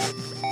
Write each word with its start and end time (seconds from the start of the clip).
Thank 0.00 0.44
you. 0.44 0.49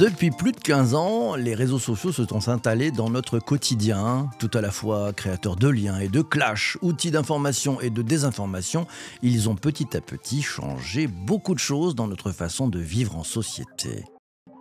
Depuis 0.00 0.30
plus 0.30 0.52
de 0.52 0.56
15 0.58 0.94
ans, 0.94 1.34
les 1.34 1.54
réseaux 1.54 1.78
sociaux 1.78 2.10
se 2.10 2.24
sont 2.24 2.48
installés 2.48 2.90
dans 2.90 3.10
notre 3.10 3.38
quotidien, 3.38 4.30
tout 4.38 4.50
à 4.54 4.62
la 4.62 4.70
fois 4.70 5.12
créateurs 5.12 5.56
de 5.56 5.68
liens 5.68 5.98
et 5.98 6.08
de 6.08 6.22
clashs, 6.22 6.78
outils 6.80 7.10
d'information 7.10 7.82
et 7.82 7.90
de 7.90 8.00
désinformation. 8.00 8.86
Ils 9.20 9.50
ont 9.50 9.56
petit 9.56 9.94
à 9.94 10.00
petit 10.00 10.40
changé 10.40 11.06
beaucoup 11.06 11.52
de 11.52 11.58
choses 11.58 11.94
dans 11.94 12.06
notre 12.08 12.32
façon 12.32 12.66
de 12.66 12.78
vivre 12.78 13.14
en 13.14 13.24
société. 13.24 14.06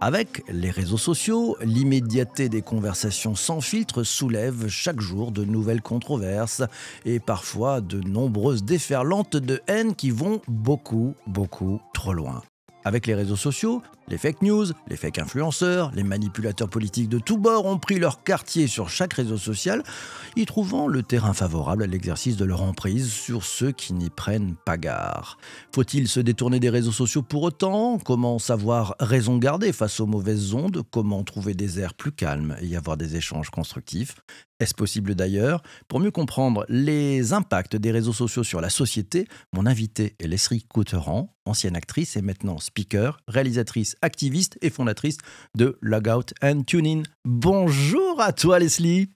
Avec 0.02 0.44
les 0.50 0.72
réseaux 0.72 0.98
sociaux, 0.98 1.56
l'immédiateté 1.62 2.50
des 2.50 2.62
conversations 2.62 3.36
sans 3.36 3.62
filtre 3.62 4.04
soulève 4.04 4.68
chaque 4.68 5.00
jour 5.00 5.32
de 5.32 5.46
nouvelles 5.46 5.82
controverses 5.82 6.64
et 7.06 7.22
parfois 7.22 7.80
de 7.80 8.02
nombreuses 8.02 8.66
déferlantes 8.66 9.38
de 9.38 9.62
haine 9.68 9.96
qui 9.96 10.12
vont 10.12 10.42
beaucoup, 10.50 11.16
beaucoup 11.28 11.80
trop 11.94 12.12
loin. 12.12 12.42
Avec 12.86 13.08
les 13.08 13.14
réseaux 13.14 13.36
sociaux, 13.36 13.82
les 14.10 14.18
fake 14.18 14.42
news, 14.42 14.66
les 14.88 14.98
fake 14.98 15.20
influenceurs, 15.20 15.92
les 15.94 16.04
manipulateurs 16.04 16.70
politiques 16.70 17.10
de 17.10 17.20
tous 17.20 17.38
bords 17.38 17.66
ont 17.66 17.78
pris 17.78 18.00
leur 18.00 18.24
quartier 18.24 18.68
sur 18.68 18.90
chaque 18.90 19.14
réseau 19.14 19.38
social, 19.38 19.84
y 20.36 20.46
trouvant 20.46 20.88
le 20.88 21.04
terrain 21.04 21.34
favorable 21.34 21.84
à 21.84 21.88
l'exercice 21.88 22.36
de 22.36 22.46
leur 22.46 22.64
emprise 22.64 23.12
sur 23.12 23.44
ceux 23.44 23.72
qui 23.72 23.94
n'y 23.94 24.10
prennent 24.10 24.56
pas 24.66 24.78
garde. 24.78 25.00
Faut-il 25.74 26.08
se 26.08 26.20
détourner 26.20 26.60
des 26.60 26.70
réseaux 26.70 26.92
sociaux 26.92 27.22
pour 27.22 27.44
autant? 27.44 28.00
Comment 28.00 28.40
savoir 28.40 28.96
raison 29.00 29.38
garder 29.38 29.72
face 29.74 30.00
aux 30.00 30.08
mauvaises 30.08 30.54
ondes? 30.54 30.84
Comment 30.92 31.24
trouver 31.24 31.54
des 31.54 31.80
airs 31.80 31.94
plus 31.94 32.12
calmes 32.12 32.56
et 32.62 32.68
y 32.68 32.76
avoir 32.76 32.98
des 32.98 33.16
échanges 33.16 33.50
constructifs? 33.50 34.16
Est-ce 34.60 34.74
possible 34.74 35.16
d'ailleurs? 35.16 35.64
Pour 35.88 36.02
mieux 36.02 36.12
comprendre 36.12 36.66
les 36.68 37.32
impacts 37.32 37.78
des 37.78 37.92
réseaux 37.92 38.14
sociaux 38.14 38.44
sur 38.44 38.60
la 38.60 38.70
société, 38.70 39.26
mon 39.54 39.66
invité 39.66 40.16
est 40.20 40.28
Leslie 40.28 40.64
Couteran, 40.64 41.34
ancienne 41.46 41.78
actrice 41.78 42.18
et 42.18 42.22
maintenant 42.22 42.60
speaker, 42.60 43.22
réalisatrice, 43.30 43.96
activiste 44.02 44.58
et 44.62 44.70
fondatrice 44.70 45.18
de 45.56 45.78
Logout 45.82 46.34
and 46.42 46.64
Tuning. 46.64 47.04
Bonjour 47.26 48.22
à 48.22 48.34
toi 48.34 48.60
Leslie 48.60 49.10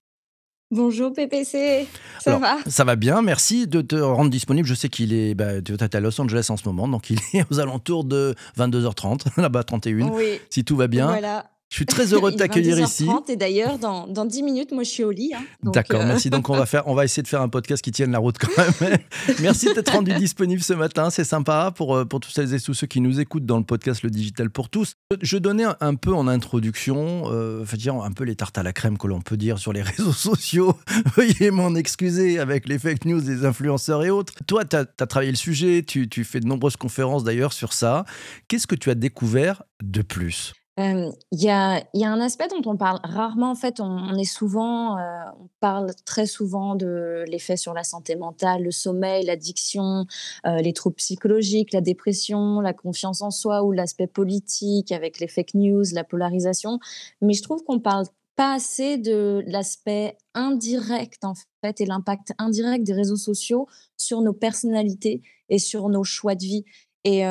Bonjour 0.71 1.13
PPC, 1.13 1.87
ça 2.19 2.39
va? 2.39 2.57
Ça 2.65 2.83
va 2.83 2.95
bien, 2.95 3.21
merci 3.21 3.67
de 3.67 3.81
te 3.81 3.95
rendre 3.95 4.31
disponible. 4.31 4.67
Je 4.67 4.73
sais 4.73 4.89
qu'il 4.89 5.13
est, 5.13 5.35
bah, 5.35 5.61
tu 5.61 5.71
es 5.71 5.95
à 5.95 5.99
Los 5.99 6.19
Angeles 6.19 6.47
en 6.49 6.57
ce 6.57 6.67
moment, 6.67 6.87
donc 6.87 7.11
il 7.11 7.19
est 7.33 7.45
aux 7.51 7.59
alentours 7.59 8.03
de 8.03 8.33
22h30, 8.57 9.39
là-bas 9.39 9.63
31, 9.63 10.09
oui. 10.09 10.39
si 10.49 10.65
tout 10.65 10.75
va 10.75 10.87
bien. 10.87 11.05
Voilà. 11.05 11.52
Je 11.73 11.77
suis 11.77 11.85
très 11.87 12.13
heureux 12.13 12.31
de 12.31 12.37
t'accueillir 12.37 12.79
ici. 12.79 13.07
Et 13.29 13.35
d'ailleurs, 13.35 13.79
dans, 13.79 14.05
dans 14.05 14.25
10 14.25 14.43
minutes, 14.43 14.71
moi, 14.71 14.83
je 14.83 14.89
suis 14.89 15.03
au 15.03 15.09
lit. 15.09 15.31
Hein. 15.35 15.41
D'accord, 15.63 16.01
euh, 16.01 16.05
merci. 16.05 16.29
Donc, 16.29 16.47
on 16.51 16.55
va, 16.55 16.67
faire, 16.67 16.87
on 16.87 16.93
va 16.93 17.03
essayer 17.03 17.23
de 17.23 17.27
faire 17.27 17.41
un 17.41 17.49
podcast 17.49 17.83
qui 17.83 17.91
tienne 17.91 18.11
la 18.11 18.19
route 18.19 18.37
quand 18.37 18.55
même. 18.59 18.99
merci 19.41 19.73
d'être 19.73 19.91
rendu 19.91 20.13
disponible 20.19 20.61
ce 20.61 20.73
matin. 20.73 21.09
C'est 21.09 21.23
sympa 21.23 21.73
pour, 21.75 21.95
euh, 21.95 22.05
pour 22.05 22.19
tous 22.19 22.29
celles 22.29 22.53
et 22.53 22.59
tous 22.59 22.75
ceux 22.75 22.85
qui 22.85 23.01
nous 23.01 23.19
écoutent 23.19 23.47
dans 23.47 23.57
le 23.57 23.63
podcast 23.63 24.03
Le 24.03 24.11
Digital 24.11 24.51
pour 24.51 24.69
tous. 24.69 24.93
Je 25.19 25.35
donnais 25.39 25.65
un 25.79 25.95
peu 25.95 26.13
en 26.13 26.27
introduction, 26.27 27.23
euh, 27.31 27.65
dire 27.73 27.95
un 27.95 28.11
peu 28.11 28.23
les 28.23 28.35
tartes 28.35 28.59
à 28.59 28.61
la 28.61 28.71
crème 28.71 28.99
que 28.99 29.07
l'on 29.07 29.21
peut 29.21 29.37
dire 29.37 29.57
sur 29.57 29.73
les 29.73 29.81
réseaux 29.81 30.13
sociaux. 30.13 30.77
Veuillez 31.17 31.49
m'en 31.49 31.73
excuser 31.73 32.37
avec 32.37 32.69
les 32.69 32.77
fake 32.77 33.05
news 33.05 33.21
des 33.21 33.45
influenceurs 33.45 34.03
et 34.03 34.11
autres. 34.11 34.33
Toi, 34.45 34.63
tu 34.63 34.75
as, 34.75 34.85
as, 34.99 35.07
travaillé 35.07 35.31
le 35.31 35.37
sujet, 35.37 35.81
tu, 35.81 36.07
tu 36.07 36.23
fais 36.23 36.39
de 36.39 36.45
nombreuses 36.45 36.77
conférences 36.77 37.23
d'ailleurs 37.23 37.51
sur 37.51 37.73
ça. 37.73 38.05
Qu'est-ce 38.47 38.67
que 38.67 38.75
tu 38.75 38.91
as 38.91 38.95
découvert 38.95 39.63
de 39.81 40.03
plus? 40.03 40.53
Il 40.77 41.13
y 41.31 41.49
a 41.49 41.83
un 41.93 42.19
aspect 42.19 42.47
dont 42.47 42.61
on 42.69 42.77
parle 42.77 42.99
rarement. 43.03 43.51
En 43.51 43.55
fait, 43.55 43.79
on 43.79 44.15
est 44.15 44.23
souvent, 44.23 44.97
on 45.39 45.49
parle 45.59 45.93
très 46.05 46.25
souvent 46.25 46.75
de 46.75 47.23
l'effet 47.27 47.57
sur 47.57 47.73
la 47.73 47.83
santé 47.83 48.15
mentale, 48.15 48.63
le 48.63 48.71
sommeil, 48.71 49.25
l'addiction, 49.25 50.05
les 50.45 50.73
troubles 50.73 50.95
psychologiques, 50.95 51.73
la 51.73 51.81
dépression, 51.81 52.59
la 52.59 52.73
confiance 52.73 53.21
en 53.21 53.29
soi 53.31 53.63
ou 53.63 53.71
l'aspect 53.71 54.07
politique 54.07 54.91
avec 54.91 55.19
les 55.19 55.27
fake 55.27 55.53
news, 55.53 55.83
la 55.93 56.03
polarisation. 56.03 56.79
Mais 57.21 57.33
je 57.33 57.43
trouve 57.43 57.63
qu'on 57.63 57.79
parle 57.79 58.05
pas 58.35 58.55
assez 58.55 58.97
de 58.97 59.43
l'aspect 59.45 60.17
indirect, 60.33 61.23
en 61.23 61.35
fait, 61.61 61.81
et 61.81 61.85
l'impact 61.85 62.33
indirect 62.39 62.83
des 62.83 62.93
réseaux 62.93 63.15
sociaux 63.15 63.67
sur 63.95 64.21
nos 64.21 64.33
personnalités 64.33 65.21
et 65.49 65.59
sur 65.59 65.87
nos 65.87 66.03
choix 66.03 66.33
de 66.33 66.43
vie. 66.43 66.65
Et, 67.05 67.23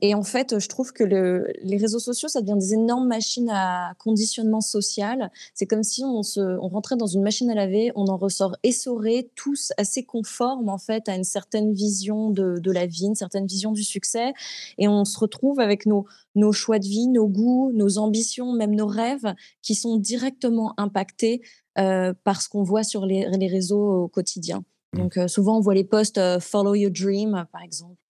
et, 0.00 0.14
en 0.14 0.24
fait, 0.24 0.58
je 0.58 0.68
trouve 0.68 0.92
que 0.92 1.04
le, 1.04 1.46
les 1.62 1.76
réseaux 1.76 2.00
sociaux, 2.00 2.28
ça 2.28 2.40
devient 2.40 2.58
des 2.58 2.74
énormes 2.74 3.06
machines 3.06 3.50
à 3.50 3.94
conditionnement 3.98 4.60
social. 4.60 5.30
C'est 5.54 5.66
comme 5.66 5.84
si 5.84 6.02
on, 6.04 6.24
se, 6.24 6.40
on 6.40 6.68
rentrait 6.68 6.96
dans 6.96 7.06
une 7.06 7.22
machine 7.22 7.48
à 7.48 7.54
laver, 7.54 7.92
on 7.94 8.06
en 8.06 8.16
ressort 8.16 8.56
essoré, 8.64 9.30
tous 9.36 9.72
assez 9.76 10.02
conformes 10.02 10.68
en 10.68 10.78
fait 10.78 11.08
à 11.08 11.14
une 11.14 11.24
certaine 11.24 11.72
vision 11.72 12.30
de, 12.30 12.58
de, 12.58 12.72
la 12.72 12.86
vie, 12.86 13.06
une 13.06 13.14
certaine 13.14 13.46
vision 13.46 13.70
du 13.70 13.84
succès, 13.84 14.32
et 14.78 14.88
on 14.88 15.04
se 15.04 15.18
retrouve 15.18 15.60
avec 15.60 15.86
nos, 15.86 16.06
nos 16.34 16.52
choix 16.52 16.78
de 16.78 16.86
vie, 16.86 17.06
nos 17.06 17.28
goûts, 17.28 17.70
nos 17.72 17.98
ambitions, 17.98 18.52
même 18.52 18.74
nos 18.74 18.86
rêves, 18.86 19.34
qui 19.62 19.74
sont 19.74 19.98
directement 19.98 20.74
impactés 20.78 21.42
euh, 21.78 22.12
par 22.24 22.42
ce 22.42 22.48
qu'on 22.48 22.62
voit 22.64 22.82
sur 22.84 23.06
les, 23.06 23.26
les, 23.38 23.46
réseaux 23.46 24.02
au 24.02 24.08
quotidien. 24.08 24.64
Mmh. 24.92 24.98
Donc 24.98 25.16
euh, 25.16 25.28
souvent 25.28 25.58
on 25.58 25.60
voit 25.60 25.74
les 25.74 25.84
posts 25.84 26.18
euh, 26.18 26.40
Follow 26.40 26.74
Your 26.74 26.90
Dream, 26.90 27.46
par 27.52 27.62
exemple 27.62 28.01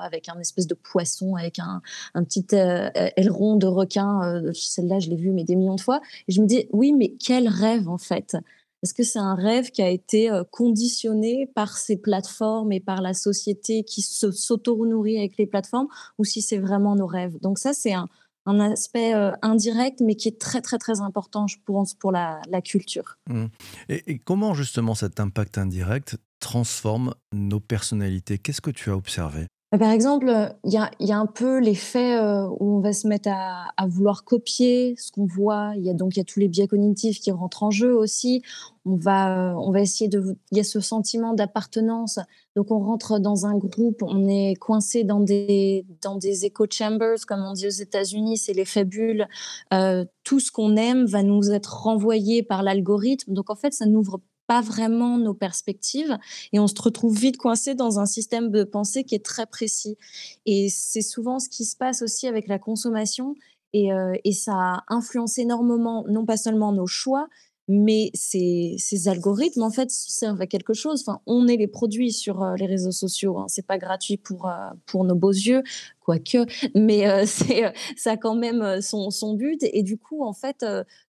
avec 0.00 0.28
un 0.28 0.38
espèce 0.38 0.66
de 0.66 0.74
poisson, 0.74 1.34
avec 1.34 1.58
un, 1.58 1.80
petit 2.24 2.46
euh, 2.52 2.88
aileron 3.16 3.56
de 3.56 3.66
requin. 3.66 4.22
Euh, 4.22 4.52
celle-là, 4.52 4.98
je 4.98 5.10
l'ai 5.10 5.16
vue, 5.16 5.32
mais 5.32 5.44
des 5.44 5.56
millions 5.56 5.74
de 5.74 5.80
fois. 5.80 6.00
Et 6.28 6.32
je 6.32 6.40
me 6.40 6.46
dis, 6.46 6.66
oui, 6.72 6.92
mais 6.92 7.14
quel 7.18 7.48
rêve, 7.48 7.88
en 7.88 7.98
fait 7.98 8.36
Est-ce 8.82 8.94
que 8.94 9.02
c'est 9.02 9.18
un 9.18 9.34
rêve 9.34 9.70
qui 9.70 9.82
a 9.82 9.88
été 9.88 10.30
euh, 10.30 10.44
conditionné 10.50 11.50
par 11.54 11.76
ces 11.76 11.96
plateformes 11.96 12.72
et 12.72 12.80
par 12.80 13.02
la 13.02 13.14
société 13.14 13.82
qui 13.84 14.02
s'auto-nourrit 14.02 15.18
avec 15.18 15.36
les 15.36 15.46
plateformes, 15.46 15.88
ou 16.18 16.24
si 16.24 16.42
c'est 16.42 16.58
vraiment 16.58 16.94
nos 16.94 17.06
rêves? 17.06 17.38
Donc 17.40 17.58
ça, 17.58 17.72
c'est 17.72 17.94
un, 17.94 18.08
aspect 18.44 19.12
indirect, 19.42 20.00
mais 20.00 20.16
qui 20.16 20.26
est 20.26 20.40
très, 20.40 20.60
très, 20.60 20.76
très 20.76 21.00
important, 21.00 21.46
je 21.46 21.58
pense, 21.64 21.94
pour 21.94 22.10
la, 22.10 22.40
culture. 22.64 23.16
Mmh. 23.30 23.44
Et, 23.88 24.18
comment, 24.18 24.52
justement, 24.52 24.96
cet 24.96 25.20
impact 25.20 25.58
indirect 25.58 26.16
transforme 26.40 27.14
nos 27.32 27.60
personnalités? 27.60 28.38
Qu'est-ce 28.38 28.60
que 28.60 28.72
tu 28.72 28.90
as 28.90 28.96
observé? 28.96 29.46
Par 29.78 29.90
exemple, 29.90 30.54
il 30.64 30.72
y 30.72 31.12
a, 31.12 31.18
un 31.18 31.26
peu 31.26 31.58
l'effet 31.58 32.16
euh, 32.16 32.46
où 32.60 32.76
on 32.76 32.80
va 32.80 32.92
se 32.92 33.08
mettre 33.08 33.30
à, 33.30 33.86
vouloir 33.86 34.24
copier 34.24 34.94
ce 34.98 35.10
qu'on 35.10 35.24
voit. 35.24 35.72
Il 35.76 35.82
y 35.82 35.88
a 35.88 35.94
donc 35.94 36.12
tous 36.26 36.40
les 36.40 36.48
biais 36.48 36.66
cognitifs 36.66 37.20
qui 37.20 37.30
rentrent 37.30 37.62
en 37.62 37.70
jeu 37.70 37.96
aussi. 37.96 38.42
On 38.84 38.96
va, 38.96 39.54
on 39.58 39.70
va 39.70 39.80
essayer 39.80 40.08
de. 40.08 40.36
Il 40.50 40.58
y 40.58 40.60
a 40.60 40.64
ce 40.64 40.80
sentiment 40.80 41.32
d'appartenance. 41.32 42.18
Donc 42.54 42.70
on 42.70 42.80
rentre 42.80 43.18
dans 43.18 43.46
un 43.46 43.56
groupe, 43.56 44.02
on 44.02 44.28
est 44.28 44.56
coincé 44.56 45.04
dans 45.04 45.20
des 45.20 45.86
dans 46.02 46.16
des 46.16 46.44
echo 46.44 46.66
chambers, 46.70 47.24
comme 47.26 47.40
on 47.40 47.54
dit 47.54 47.66
aux 47.66 47.70
États-Unis, 47.70 48.36
c'est 48.36 48.52
les 48.52 48.66
fabules. 48.66 49.26
Euh, 49.72 50.04
tout 50.22 50.38
ce 50.38 50.52
qu'on 50.52 50.76
aime 50.76 51.06
va 51.06 51.22
nous 51.22 51.50
être 51.50 51.82
renvoyé 51.84 52.42
par 52.42 52.62
l'algorithme. 52.62 53.32
Donc 53.32 53.48
en 53.48 53.54
fait, 53.54 53.72
ça 53.72 53.86
n'ouvre 53.86 54.20
pas 54.52 54.60
vraiment 54.60 55.16
nos 55.16 55.32
perspectives 55.32 56.18
et 56.52 56.58
on 56.60 56.66
se 56.66 56.74
retrouve 56.78 57.16
vite 57.18 57.38
coincé 57.38 57.74
dans 57.74 57.98
un 57.98 58.04
système 58.04 58.50
de 58.50 58.64
pensée 58.64 59.02
qui 59.02 59.14
est 59.14 59.24
très 59.24 59.46
précis. 59.46 59.96
Et 60.44 60.68
c'est 60.68 61.00
souvent 61.00 61.38
ce 61.38 61.48
qui 61.48 61.64
se 61.64 61.74
passe 61.74 62.02
aussi 62.02 62.26
avec 62.26 62.48
la 62.48 62.58
consommation 62.58 63.34
et, 63.72 63.94
euh, 63.94 64.12
et 64.24 64.32
ça 64.32 64.52
a 64.52 64.84
influencé 64.88 65.40
énormément, 65.40 66.04
non 66.06 66.26
pas 66.26 66.36
seulement 66.36 66.70
nos 66.70 66.86
choix, 66.86 67.28
mais 67.66 68.10
ces, 68.12 68.74
ces, 68.76 69.08
algorithmes 69.08 69.62
en 69.62 69.70
fait 69.70 69.90
servent 69.90 70.42
à 70.42 70.46
quelque 70.46 70.74
chose. 70.74 71.02
Enfin, 71.06 71.22
on 71.24 71.48
est 71.48 71.56
les 71.56 71.68
produits 71.68 72.12
sur 72.12 72.42
euh, 72.42 72.54
les 72.56 72.66
réseaux 72.66 72.92
sociaux. 72.92 73.38
Hein. 73.38 73.46
C'est 73.48 73.66
pas 73.66 73.78
gratuit 73.78 74.18
pour 74.18 74.48
euh, 74.48 74.68
pour 74.84 75.04
nos 75.04 75.14
beaux 75.14 75.30
yeux, 75.30 75.62
quoique, 76.00 76.44
mais 76.74 77.24
c'est 77.26 77.72
ça 77.96 78.10
a 78.12 78.16
quand 78.18 78.34
même 78.34 78.82
son, 78.82 79.08
son 79.08 79.32
but. 79.32 79.62
Et 79.62 79.82
du 79.82 79.96
coup, 79.96 80.24
en 80.24 80.34
fait, 80.34 80.62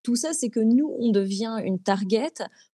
tout 0.04 0.14
ça, 0.14 0.32
c'est 0.32 0.50
que 0.50 0.60
nous, 0.60 0.94
on 1.00 1.10
devient 1.10 1.56
une 1.64 1.80
target 1.80 2.34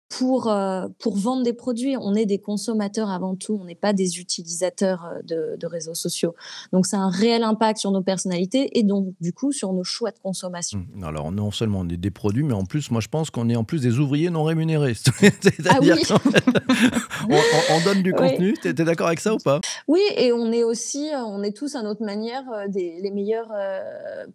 pour, 0.10 0.48
euh, 0.48 0.88
pour 1.00 1.18
vendre 1.18 1.44
des 1.44 1.54
produits. 1.54 1.96
On 1.98 2.14
est 2.16 2.26
des 2.26 2.38
consommateurs 2.38 3.10
avant 3.10 3.36
tout, 3.36 3.58
on 3.60 3.66
n'est 3.66 3.76
pas 3.76 3.94
des 3.94 4.20
utilisateurs 4.20 5.06
euh, 5.06 5.22
de, 5.24 5.58
de, 5.60 5.68
réseaux 5.68 5.96
sociaux. 5.96 6.36
Donc, 6.72 6.86
c'est 6.86 6.96
un 6.96 7.10
réel 7.10 7.44
impact 7.44 7.80
sur 7.80 7.92
nos 7.92 8.02
personnalités 8.02 8.78
et 8.78 8.84
donc, 8.84 9.08
du 9.20 9.34
coup, 9.34 9.52
sur 9.52 9.74
nos 9.74 9.84
choix 9.84 10.12
de 10.12 10.20
consommation. 10.20 10.86
Mmh. 10.94 11.04
Alors, 11.04 11.32
non 11.32 11.52
seulement 11.52 11.80
on 11.80 11.90
est 11.90 11.98
des 11.98 12.12
produits, 12.12 12.44
mais 12.44 12.54
en 12.54 12.66
plus, 12.66 12.92
moi, 12.92 13.02
je 13.02 13.08
pense 13.08 13.30
qu'on 13.30 13.50
est 13.50 13.56
en 13.56 13.64
plus 13.64 13.82
des 13.82 14.00
ouvriers 14.00 14.30
non 14.30 14.44
rémunérés. 14.44 14.94
C'est-à-dire 14.94 15.98
ah 16.12 16.20
oui. 16.30 17.30
on, 17.72 17.84
donne 17.84 18.04
du 18.04 18.14
contenu. 18.14 18.54
Tu 18.62 18.70
es, 18.70 18.74
d'accord 18.74 19.08
avec 19.08 19.20
ça 19.20 19.34
ou 19.34 19.38
pas? 19.38 19.60
Oui, 19.88 20.02
et 20.18 20.32
on 20.32 20.52
est 20.52 20.64
aussi, 20.64 21.10
euh, 21.10 21.24
on 21.26 21.42
est 21.42 21.56
tous 21.56 21.76
à 21.76 21.82
notre 21.82 22.04
manière 22.04 22.44
des, 22.70 23.00
les 23.02 23.12
meilleurs 23.12 23.52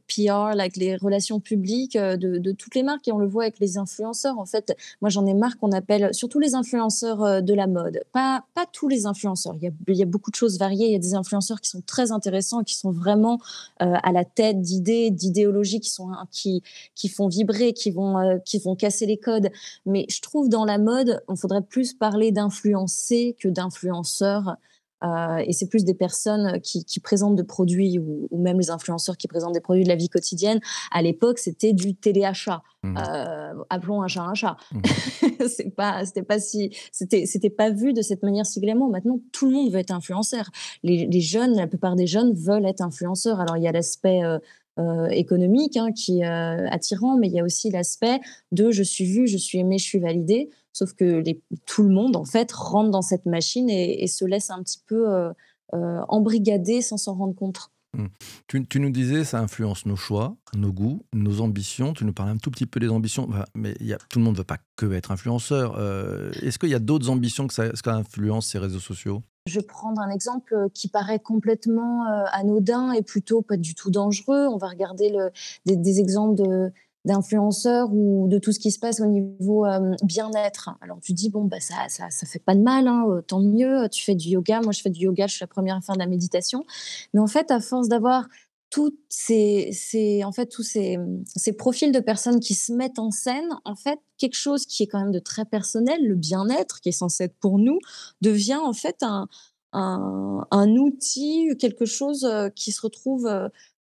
PR, 0.09 0.51
avec 0.51 0.77
les 0.77 0.97
relations 0.97 1.41
publiques 1.41 1.97
de, 1.97 2.39
de 2.39 2.53
toutes 2.53 2.75
les 2.75 2.83
marques. 2.83 3.07
Et 3.07 3.13
on 3.13 3.19
le 3.19 3.27
voit 3.27 3.45
avec 3.45 3.61
les 3.61 3.79
influenceurs. 3.79 4.39
En 4.39 4.47
fait, 4.47 4.77
moi, 5.01 5.11
j'en 5.11 5.27
ai 5.27 5.35
marre 5.35 5.59
qu'on 5.61 5.73
appelle, 5.73 6.13
surtout 6.15 6.39
les 6.39 6.55
influenceurs 6.55 7.23
euh, 7.23 7.41
de 7.41 7.55
la 7.55 7.67
mode, 7.67 8.01
pas, 8.13 8.45
pas 8.55 8.67
tous 8.73 8.89
les 8.89 9.07
influenceurs, 9.07 9.55
il 9.57 9.65
y, 9.65 9.69
a, 9.69 9.71
il 9.89 9.97
y 9.97 10.03
a 10.03 10.07
beaucoup 10.07 10.31
de 10.31 10.37
choses 10.37 10.59
variées, 10.59 10.87
il 10.87 10.93
y 10.93 10.97
a 10.97 10.99
des 10.99 11.15
influenceurs 11.15 11.61
qui 11.61 11.69
sont 11.69 11.83
très 11.83 12.11
intéressants, 12.11 12.65
qui 12.65 12.75
sont 12.75 12.91
vraiment 12.91 13.39
euh, 13.83 13.95
à 14.03 14.13
la 14.13 14.25
tête 14.25 14.61
d'idées, 14.61 15.11
d'idéologies 15.11 15.81
qui, 15.81 15.91
sont, 15.91 16.11
qui, 16.31 16.63
qui 16.95 17.09
font 17.09 17.29
vibrer, 17.29 17.73
qui 17.73 17.91
vont, 17.91 18.19
euh, 18.19 18.39
qui 18.39 18.59
vont 18.59 18.75
casser 18.75 19.07
les 19.07 19.19
codes. 19.19 19.51
Mais 19.87 20.07
je 20.09 20.21
trouve 20.21 20.49
dans 20.49 20.65
la 20.65 20.79
mode, 20.79 21.23
on 21.29 21.37
faudrait 21.37 21.63
plus 21.63 21.93
parler 21.93 22.33
d'influencer 22.33 23.37
que 23.39 23.49
d'influenceurs. 23.49 24.57
Euh, 25.03 25.43
et 25.47 25.53
c'est 25.53 25.67
plus 25.67 25.85
des 25.85 25.95
personnes 25.95 26.61
qui, 26.61 26.85
qui 26.85 27.01
présentent 27.01 27.37
des 27.37 27.45
produits 27.45 27.99
ou, 27.99 28.29
ou, 28.31 28.43
même 28.43 28.59
les 28.59 28.71
influenceurs 28.71 29.17
qui 29.17 29.29
présentent 29.29 29.55
des 29.55 29.61
produits 29.61 29.85
de 29.85 29.89
la 29.89 29.97
vie 29.97 30.09
quotidienne. 30.09 30.61
À 30.91 31.03
l'époque, 31.03 31.39
c'était 31.39 31.73
du 31.73 31.95
téléachat. 31.95 32.63
Mmh. 32.83 32.97
Euh, 32.97 33.55
appelons 33.69 34.03
un 34.03 34.09
chat 34.09 34.23
un 34.23 34.35
chat. 34.35 34.57
Mmh. 34.73 34.81
c'est 35.49 35.75
pas, 35.75 36.05
c'était 36.05 36.23
pas 36.23 36.39
si, 36.39 36.77
c'était, 36.93 37.27
c'était 37.27 37.51
pas 37.51 37.71
vu 37.71 37.93
de 37.93 38.03
cette 38.03 38.23
manière 38.23 38.47
si 38.47 38.61
glamour. 38.61 38.91
Maintenant, 38.91 39.21
tout 39.33 39.47
le 39.47 39.53
monde 39.53 39.71
veut 39.71 39.79
être 39.79 39.91
influenceur. 39.91 40.51
Les, 40.83 41.07
les, 41.07 41.21
jeunes, 41.21 41.55
la 41.57 41.67
plupart 41.67 41.97
des 41.97 42.07
jeunes 42.07 42.33
veulent 42.35 42.67
être 42.67 42.83
influenceurs. 42.83 43.41
Alors 43.41 43.57
il 43.57 43.63
y 43.63 43.69
a 43.69 43.73
l'aspect 43.73 44.23
euh, 44.23 44.39
euh, 44.79 45.09
économique 45.09 45.77
hein, 45.77 45.93
qui 45.93 46.21
est 46.21 46.27
euh, 46.27 46.67
attirant, 46.71 47.19
mais 47.19 47.27
il 47.27 47.35
y 47.35 47.41
a 47.41 47.45
aussi 47.45 47.71
l'aspect 47.71 48.21
de 48.53 48.71
je 48.71 48.83
suis 48.83 49.05
vu, 49.05 49.27
je 49.27 49.37
suis 49.37 49.59
aimé, 49.59 49.77
je 49.79 49.85
suis 49.85 49.99
validé. 49.99 50.49
Sauf 50.73 50.93
que 50.95 51.05
les, 51.05 51.43
tout 51.67 51.83
le 51.83 51.91
monde, 51.91 52.17
en 52.17 52.25
fait, 52.25 52.53
rentre 52.53 52.91
dans 52.91 53.03
cette 53.03 53.27
machine 53.27 53.69
et, 53.69 54.03
et 54.03 54.07
se 54.07 54.25
laisse 54.25 54.51
un 54.51 54.63
petit 54.63 54.81
peu 54.87 55.09
euh, 55.09 55.33
euh 55.75 56.01
embrigader 56.09 56.83
sans 56.83 56.97
s'en 56.97 57.15
rendre 57.15 57.35
compte. 57.35 57.71
Mmh. 57.97 58.07
Tu, 58.47 58.67
tu, 58.67 58.79
nous 58.79 58.91
disais, 58.91 59.25
ça 59.25 59.41
influence 59.41 59.85
nos 59.85 59.97
choix, 59.97 60.37
nos 60.55 60.73
goûts, 60.73 61.05
nos 61.13 61.41
ambitions. 61.41 61.93
Tu 61.93 62.05
nous 62.05 62.13
parlais 62.13 62.33
un 62.33 62.37
tout 62.37 62.51
petit 62.51 62.67
peu 62.67 62.79
des 62.79 62.89
ambitions, 62.89 63.29
mais 63.55 63.75
y 63.81 63.93
a, 63.93 63.99
tout 64.09 64.19
le 64.21 64.25
monde 64.25 64.35
ne 64.35 64.39
veut 64.39 64.45
pas 64.45 64.59
que 64.77 64.93
être 64.93 65.11
influenceur. 65.11 65.75
Euh, 65.77 66.31
Est-ce 66.43 66.59
qu'il 66.59 66.69
y 66.69 66.75
a 66.75 66.79
d'autres 66.79 67.11
ambitions 67.11 67.49
que 67.49 67.55
ça, 67.55 67.73
influence 67.87 68.47
ces 68.47 68.59
réseaux 68.59 68.79
sociaux? 68.79 69.23
Je 69.47 69.59
vais 69.59 69.67
prendre 69.67 70.01
un 70.01 70.11
exemple 70.11 70.69
qui 70.73 70.89
paraît 70.89 71.19
complètement 71.19 72.07
euh, 72.07 72.25
anodin 72.33 72.93
et 72.93 73.03
plutôt 73.03 73.43
pas 73.43 73.57
du 73.57 73.75
tout 73.75 73.91
dangereux. 73.91 74.47
On 74.47 74.59
va 74.59 74.69
regarder 74.69 75.11
le, 75.11 75.31
des, 75.67 75.77
des 75.77 75.99
exemples 75.99 76.37
de, 76.41 76.73
d'influenceurs 77.05 77.93
ou 77.93 78.29
de 78.29 78.39
tout 78.39 78.53
ce 78.53 78.59
qui 78.59 78.71
se 78.71 78.79
passe 78.79 79.01
au 79.01 79.07
niveau 79.07 79.65
euh, 79.65 79.95
bien-être. 80.03 80.71
Alors 80.81 81.01
tu 81.01 81.13
dis 81.13 81.31
bon 81.31 81.45
bah 81.45 81.61
ça 81.61 81.89
ça 81.89 82.11
ça 82.11 82.27
fait 82.27 82.39
pas 82.39 82.55
de 82.55 82.61
mal, 82.61 82.87
hein, 82.89 83.05
euh, 83.09 83.23
tant 83.23 83.41
mieux. 83.41 83.89
Tu 83.91 84.05
fais 84.05 84.15
du 84.15 84.29
yoga, 84.29 84.61
moi 84.61 84.73
je 84.73 84.83
fais 84.83 84.91
du 84.91 85.05
yoga, 85.05 85.27
je 85.27 85.35
suis 85.35 85.43
la 85.43 85.47
première 85.47 85.77
à 85.77 85.81
faire 85.81 85.95
de 85.95 86.01
la 86.01 86.07
méditation. 86.07 86.65
Mais 87.15 87.21
en 87.21 87.27
fait, 87.27 87.51
à 87.51 87.61
force 87.61 87.89
d'avoir 87.89 88.29
ces, 89.09 89.71
ces, 89.73 90.23
en 90.23 90.31
fait 90.31 90.47
tous 90.47 90.63
ces, 90.63 90.97
ces 91.35 91.53
profils 91.53 91.91
de 91.91 91.99
personnes 91.99 92.39
qui 92.39 92.55
se 92.55 92.73
mettent 92.73 93.01
en 93.01 93.11
scène, 93.11 93.49
en 93.65 93.75
fait 93.75 93.99
quelque 94.17 94.37
chose 94.37 94.65
qui 94.65 94.85
est 94.85 94.87
quand 94.87 95.01
même 95.01 95.11
de 95.11 95.19
très 95.19 95.45
personnel, 95.45 96.07
le 96.07 96.15
bien-être 96.15 96.81
qui 96.81 96.91
est 96.91 96.93
censé 96.93 97.25
être 97.25 97.37
pour 97.41 97.59
nous, 97.59 97.79
devient 98.21 98.61
en 98.63 98.73
fait 98.73 99.03
un 99.03 99.29
un, 99.73 100.45
un, 100.51 100.69
outil, 100.71 101.49
quelque 101.57 101.85
chose 101.85 102.25
euh, 102.25 102.49
qui 102.49 102.73
se 102.73 102.81
retrouve 102.81 103.31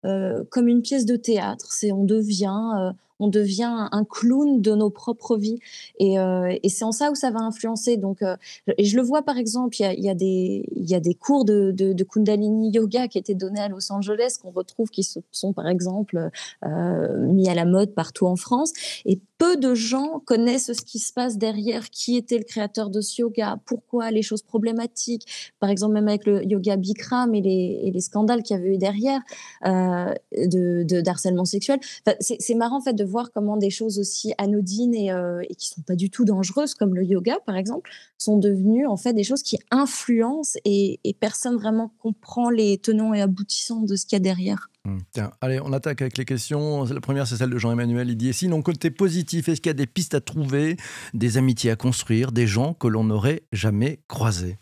comme 0.02 0.69
une 0.69 0.82
pièce 0.82 1.05
de 1.05 1.16
théâtre. 1.16 1.73
C'est 1.73 1.90
on 1.90 2.05
devient 2.05 2.93
on 3.20 3.28
devient 3.28 3.88
un 3.93 4.05
clown 4.05 4.61
de 4.61 4.75
nos 4.75 4.90
propres 4.90 5.37
vies. 5.37 5.61
Et, 5.99 6.19
euh, 6.19 6.56
c'est 6.69 6.84
en 6.84 6.93
ça 6.93 7.11
où 7.11 7.14
ça 7.14 7.31
va 7.31 7.40
influencer. 7.40 7.96
Donc, 7.96 8.22
euh, 8.22 8.37
et 8.78 8.84
je 8.84 8.96
le 8.96 9.02
vois 9.02 9.22
par 9.22 9.37
exemple, 9.37 9.76
il 9.78 9.82
y 9.82 9.87
a, 9.87 9.93
y 9.93 10.08
a, 10.08 10.14
des, 11.00 11.14
cours 11.14 11.44
de, 11.44 12.02
Kundalini 12.02 12.70
Yoga 12.72 13.08
qui 13.08 13.19
étaient 13.19 13.34
donnés 13.34 13.61
à 13.61 13.69
Los 13.69 13.93
Angeles, 13.93 14.38
qu'on 14.40 14.50
retrouve, 14.50 14.88
qui 14.88 15.05
sont 15.05 15.52
par 15.52 15.69
exemple 15.69 16.31
euh, 16.64 17.26
mis 17.26 17.49
à 17.49 17.55
la 17.55 17.67
mode 17.67 17.94
partout 17.94 18.26
en 18.26 18.37
France. 18.37 18.72
Et 19.05 19.20
peu 19.38 19.56
de 19.56 19.75
gens 19.75 20.20
connaissent 20.25 20.73
ce 20.73 20.84
qui 20.84 20.99
se 20.99 21.12
passe 21.12 21.38
derrière, 21.38 21.90
qui 21.90 22.16
était 22.16 22.38
le 22.38 22.44
créateur 22.44 22.90
de 22.90 23.00
ce 23.00 23.23
yoga, 23.23 23.58
pourquoi 23.64 24.11
les 24.11 24.23
choses 24.23 24.43
problématiques, 24.43 25.52
par 25.61 25.70
exemple 25.70 25.94
même 25.94 26.08
avec 26.08 26.26
le 26.26 26.44
yoga 26.44 26.76
Bikram 26.76 27.34
et 27.34 27.40
les, 27.40 27.90
les 27.93 28.00
scandales 28.00 28.43
qu'il 28.43 28.56
y 28.56 28.61
avait 28.61 28.75
eu 28.75 28.78
derrière 28.78 29.20
de, 29.64 31.00
d'harcèlement 31.00 31.44
sexuel. 31.44 31.81
C'est 32.20 32.55
marrant 32.55 32.78
en 32.78 32.81
fait 32.81 32.93
de 32.93 33.05
voir 33.10 33.30
comment 33.32 33.56
des 33.56 33.70
choses 33.70 33.98
aussi 33.98 34.32
anodines 34.38 34.94
et, 34.94 35.12
euh, 35.12 35.42
et 35.48 35.54
qui 35.54 35.68
sont 35.68 35.82
pas 35.82 35.96
du 35.96 36.10
tout 36.10 36.24
dangereuses, 36.24 36.74
comme 36.74 36.94
le 36.94 37.04
yoga 37.04 37.38
par 37.44 37.56
exemple, 37.56 37.90
sont 38.18 38.38
devenues 38.38 38.86
en 38.86 38.96
fait 38.96 39.12
des 39.12 39.24
choses 39.24 39.42
qui 39.42 39.58
influencent 39.70 40.58
et, 40.64 41.00
personne 41.20 41.56
vraiment 41.56 41.92
comprend 41.98 42.48
les 42.48 42.78
tenants 42.78 43.12
et 43.12 43.20
aboutissants 43.20 43.82
de 43.82 43.94
ce 43.94 44.06
qu'il 44.06 44.16
y 44.16 44.20
a 44.20 44.20
derrière. 44.20 44.70
Mmh, 44.86 44.98
tiens, 45.12 45.32
allez, 45.42 45.60
on 45.60 45.72
attaque 45.72 46.00
avec 46.00 46.16
les 46.16 46.24
questions. 46.24 46.84
La 46.84 47.00
première, 47.00 47.26
c'est 47.26 47.36
celle 47.36 47.50
de 47.50 47.58
Jean-Emmanuel. 47.58 48.08
Il 48.08 48.16
dit 48.16 48.32
Sinon, 48.32 48.62
côté 48.62 48.90
positif, 48.90 49.48
est-ce 49.48 49.60
qu'il 49.60 49.68
y 49.68 49.70
a 49.70 49.74
des 49.74 49.86
pistes 49.86 50.14
à 50.14 50.22
trouver, 50.22 50.76
des 51.12 51.36
amitiés 51.36 51.70
à 51.70 51.76
construire, 51.76 52.32
des 52.32 52.46
gens 52.46 52.72
que 52.72 52.88
l'on 52.88 53.04
n'aurait 53.04 53.42
jamais 53.52 54.00
croisés? 54.08 54.58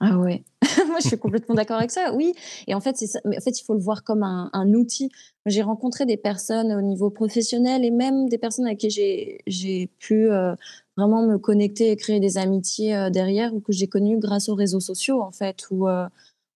Ah 0.00 0.18
ouais, 0.18 0.44
moi 0.88 0.98
je 1.00 1.08
suis 1.08 1.18
complètement 1.18 1.54
d'accord 1.54 1.78
avec 1.78 1.90
ça. 1.90 2.12
Oui, 2.14 2.34
et 2.66 2.74
en 2.74 2.80
fait, 2.80 2.96
en 3.24 3.40
fait, 3.40 3.60
il 3.60 3.64
faut 3.64 3.74
le 3.74 3.80
voir 3.80 4.02
comme 4.02 4.22
un, 4.22 4.74
outil. 4.74 5.10
J'ai 5.46 5.62
rencontré 5.62 6.04
des 6.04 6.16
personnes 6.16 6.72
au 6.72 6.82
niveau 6.82 7.10
professionnel 7.10 7.84
et 7.84 7.90
même 7.90 8.28
des 8.28 8.38
personnes 8.38 8.66
avec 8.66 8.78
qui 8.78 8.90
j'ai 9.46 9.90
pu 9.98 10.30
euh, 10.30 10.54
vraiment 10.96 11.22
me 11.26 11.38
connecter 11.38 11.90
et 11.90 11.96
créer 11.96 12.20
des 12.20 12.38
amitiés 12.38 12.96
euh, 12.96 13.10
derrière 13.10 13.54
ou 13.54 13.60
que 13.60 13.72
j'ai 13.72 13.86
connues 13.86 14.18
grâce 14.18 14.48
aux 14.48 14.54
réseaux 14.54 14.80
sociaux, 14.80 15.22
en 15.22 15.30
fait, 15.30 15.66
où, 15.70 15.88
euh, 15.88 16.06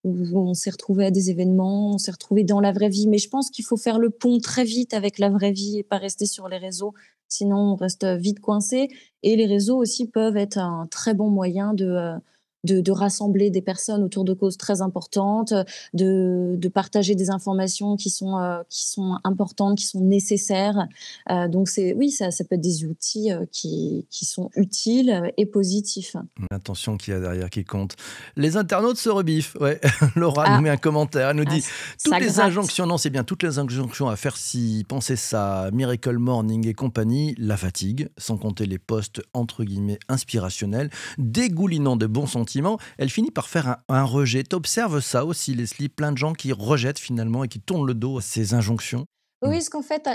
où 0.05 0.39
on 0.39 0.55
s'est 0.55 0.71
retrouvé 0.71 1.07
à 1.07 1.11
des 1.11 1.31
événements, 1.31 1.93
on 1.95 1.99
s'est 1.99 2.11
retrouvé 2.11 2.45
dans 2.45 2.61
la 2.61 2.73
vraie 2.73 2.89
vie. 2.89 3.07
Mais 3.07 3.19
je 3.19 3.29
pense 3.29 3.51
qu'il 3.51 3.65
faut 3.65 3.77
faire 3.77 3.99
le 4.01 4.11
pont 4.11 4.41
très 4.41 4.65
vite 4.65 4.95
avec 4.95 5.19
la 5.19 5.31
vraie 5.31 5.53
vie 5.53 5.79
et 5.79 5.85
pas 5.85 5.99
rester 5.99 6.27
sur 6.27 6.49
les 6.49 6.59
réseaux. 6.59 6.93
Sinon, 7.29 7.57
on 7.57 7.77
reste 7.77 8.05
vite 8.05 8.41
coincé. 8.41 8.89
Et 9.23 9.37
les 9.37 9.47
réseaux 9.47 9.77
aussi 9.77 10.09
peuvent 10.09 10.37
être 10.37 10.59
un 10.59 10.87
très 10.91 11.15
bon 11.15 11.31
moyen 11.31 11.75
de, 11.75 12.19
de, 12.65 12.81
de, 12.81 12.93
rassembler 12.93 13.51
des 13.51 13.63
personnes 13.63 14.03
autour 14.03 14.25
de 14.25 14.33
causes 14.35 14.57
très 14.57 14.83
importantes, 14.83 15.55
de, 15.95 16.57
de 16.57 16.69
partager 16.69 17.15
des 17.15 17.31
informations 17.31 17.97
qui 17.97 18.11
sont, 18.11 18.39
euh, 18.39 18.63
qui 18.69 18.89
sont 18.89 19.19
importantes, 19.25 19.79
qui 19.79 19.87
sont 19.87 20.01
nécessaires. 20.01 20.87
Euh, 21.31 21.49
donc, 21.49 21.69
c'est, 21.69 21.95
oui, 21.95 22.11
ça, 22.11 22.31
ça 22.31 22.45
peut 22.45 22.57
être 22.57 22.61
des 22.61 22.85
outils 22.85 23.33
euh, 23.33 23.45
qui, 23.53 24.07
qui 24.11 24.25
sont 24.25 24.51
utiles 24.57 25.33
et 25.37 25.47
positifs. 25.47 26.17
L'intention 26.51 26.97
qu'il 26.97 27.15
y 27.15 27.17
a 27.17 27.21
derrière 27.21 27.51
qui 27.51 27.65
compte. 27.65 27.95
Les 28.37 28.57
internautes 28.57 28.99
se 28.99 29.09
rebiffent. 29.09 29.57
Ouais. 29.61 29.81
Laura 30.17 30.45
ah. 30.47 30.57
nous 30.57 30.63
met 30.63 30.71
un 30.71 30.77
commentaire. 30.77 31.31
Elle 31.31 31.37
nous 31.37 31.45
dit 31.45 31.63
ah, 31.65 31.97
toutes 32.05 32.21
les 32.21 32.27
gratte. 32.27 32.39
injonctions, 32.39 32.87
non, 32.87 32.99
c'est 32.99 33.11
bien, 33.11 33.25
toutes 33.25 33.43
les 33.43 33.59
injonctions 33.59 34.09
à 34.09 34.17
faire 34.17 34.37
si 34.37 34.85
penser 34.89 35.17
ça, 35.17 35.71
Miracle 35.73 36.19
Morning 36.19 36.67
et 36.67 36.75
compagnie, 36.75 37.35
la 37.39 37.57
fatigue, 37.57 38.09
sans 38.17 38.37
compter 38.37 38.67
les 38.67 38.79
postes 38.79 39.23
entre 39.33 39.65
guillemets 39.65 39.99
inspirationnels, 40.09 40.91
dégoulinant 41.19 41.97
de 41.97 42.07
bons 42.07 42.27
sentiments 42.49 42.79
elle 42.97 43.11
finit 43.11 43.31
par 43.31 43.49
faire 43.49 43.69
un, 43.69 43.79
un 43.89 44.05
rejet. 44.05 44.43
Tu 44.43 44.57
observes 44.57 45.01
ça 45.01 45.25
aussi, 45.25 45.55
Leslie, 45.55 45.89
plein 45.89 46.13
de 46.13 46.19
gens 46.19 46.33
qui 46.33 46.53
rejettent 46.53 46.99
finalement 46.99 47.45
et 47.45 47.49
qui 47.49 47.61
tournent 47.61 47.87
le 47.87 47.95
dos 47.95 48.19
à 48.19 48.23
ces 48.23 48.55
injonctions 48.55 49.05
Oui, 49.43 49.53
parce 49.53 49.69
qu'en 49.69 49.83
fait, 49.83 50.09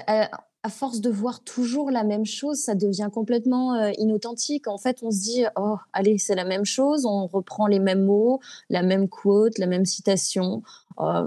à 0.65 0.69
force 0.69 1.01
de 1.01 1.09
voir 1.09 1.43
toujours 1.43 1.91
la 1.91 2.05
même 2.05 2.25
chose, 2.25 2.57
ça 2.57 2.73
devient 2.73 3.09
complètement 3.13 3.75
euh, 3.75 3.91
inauthentique. 3.97 4.67
En 4.69 4.77
fait, 4.77 4.99
on 5.03 5.11
se 5.11 5.19
dit, 5.19 5.43
oh, 5.57 5.75
allez, 5.91 6.17
c'est 6.17 6.35
la 6.35 6.45
même 6.45 6.63
chose, 6.63 7.05
on 7.05 7.27
reprend 7.27 7.67
les 7.67 7.79
mêmes 7.79 8.05
mots, 8.05 8.39
la 8.69 8.81
même 8.81 9.09
quote, 9.09 9.57
la 9.57 9.67
même 9.67 9.83
citation. 9.83 10.63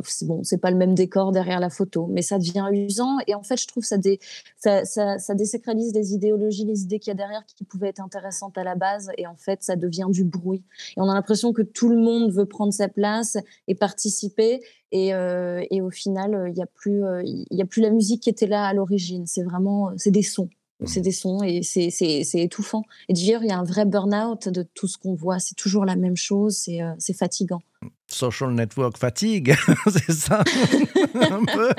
C'est 0.04 0.26
bon, 0.26 0.42
c'est 0.42 0.58
pas 0.58 0.70
le 0.70 0.76
même 0.76 0.94
décor 0.94 1.32
derrière 1.32 1.60
la 1.60 1.70
photo, 1.70 2.06
mais 2.10 2.22
ça 2.22 2.38
devient 2.38 2.66
usant. 2.72 3.18
Et 3.26 3.34
en 3.34 3.42
fait, 3.42 3.56
je 3.56 3.66
trouve 3.66 3.84
ça, 3.84 3.98
dé, 3.98 4.18
ça, 4.56 4.84
ça, 4.84 5.18
ça 5.18 5.34
désacralise 5.34 5.92
les 5.94 6.12
idéologies, 6.12 6.64
les 6.64 6.82
idées 6.82 6.98
qu'il 6.98 7.10
y 7.10 7.14
a 7.14 7.16
derrière 7.16 7.44
qui 7.46 7.64
pouvaient 7.64 7.88
être 7.88 8.00
intéressantes 8.00 8.58
à 8.58 8.64
la 8.64 8.74
base. 8.74 9.10
Et 9.18 9.26
en 9.26 9.36
fait, 9.36 9.62
ça 9.62 9.76
devient 9.76 10.06
du 10.08 10.24
bruit. 10.24 10.64
Et 10.96 11.00
on 11.00 11.08
a 11.08 11.14
l'impression 11.14 11.52
que 11.52 11.62
tout 11.62 11.88
le 11.88 11.98
monde 11.98 12.32
veut 12.32 12.46
prendre 12.46 12.72
sa 12.72 12.88
place 12.88 13.36
et 13.68 13.74
participer. 13.74 14.62
Et, 14.92 15.14
euh, 15.14 15.64
et 15.70 15.82
au 15.82 15.90
final, 15.90 16.44
il 16.48 16.54
n'y 16.54 16.62
a 16.62 16.66
plus, 16.66 17.04
euh, 17.04 17.22
y 17.24 17.62
a 17.62 17.66
plus 17.66 17.82
la 17.82 17.90
musique 17.90 18.22
qui 18.22 18.30
était 18.30 18.46
là 18.46 18.64
à 18.64 18.72
l'origine 18.72 19.26
c'est 19.26 19.42
vraiment, 19.42 19.92
c'est 19.96 20.10
des 20.10 20.22
sons. 20.22 20.48
C'est 20.84 21.00
des 21.00 21.12
sons 21.12 21.42
et 21.42 21.62
c'est 21.62 22.26
étouffant. 22.34 22.82
Et 23.08 23.14
d'ailleurs, 23.14 23.42
il 23.42 23.48
y 23.48 23.52
a 23.52 23.58
un 23.58 23.64
vrai 23.64 23.86
burn-out 23.86 24.48
de 24.48 24.62
tout 24.62 24.86
ce 24.86 24.98
qu'on 24.98 25.14
voit. 25.14 25.38
C'est 25.38 25.54
toujours 25.54 25.86
la 25.86 25.96
même 25.96 26.16
chose, 26.16 26.56
c'est 26.56 26.82
euh, 26.82 26.92
fatigant. 27.18 27.62
Social 28.08 28.52
network 28.52 28.98
fatigue, 28.98 29.54
c'est 29.86 30.12
ça 30.12 30.44
un 31.14 31.44
peu. 31.44 31.70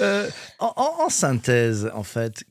Euh, 0.00 0.28
en, 0.58 0.72
en, 0.76 1.08
synthèse, 1.08 1.90
en 1.94 2.02
fait, 2.02 2.44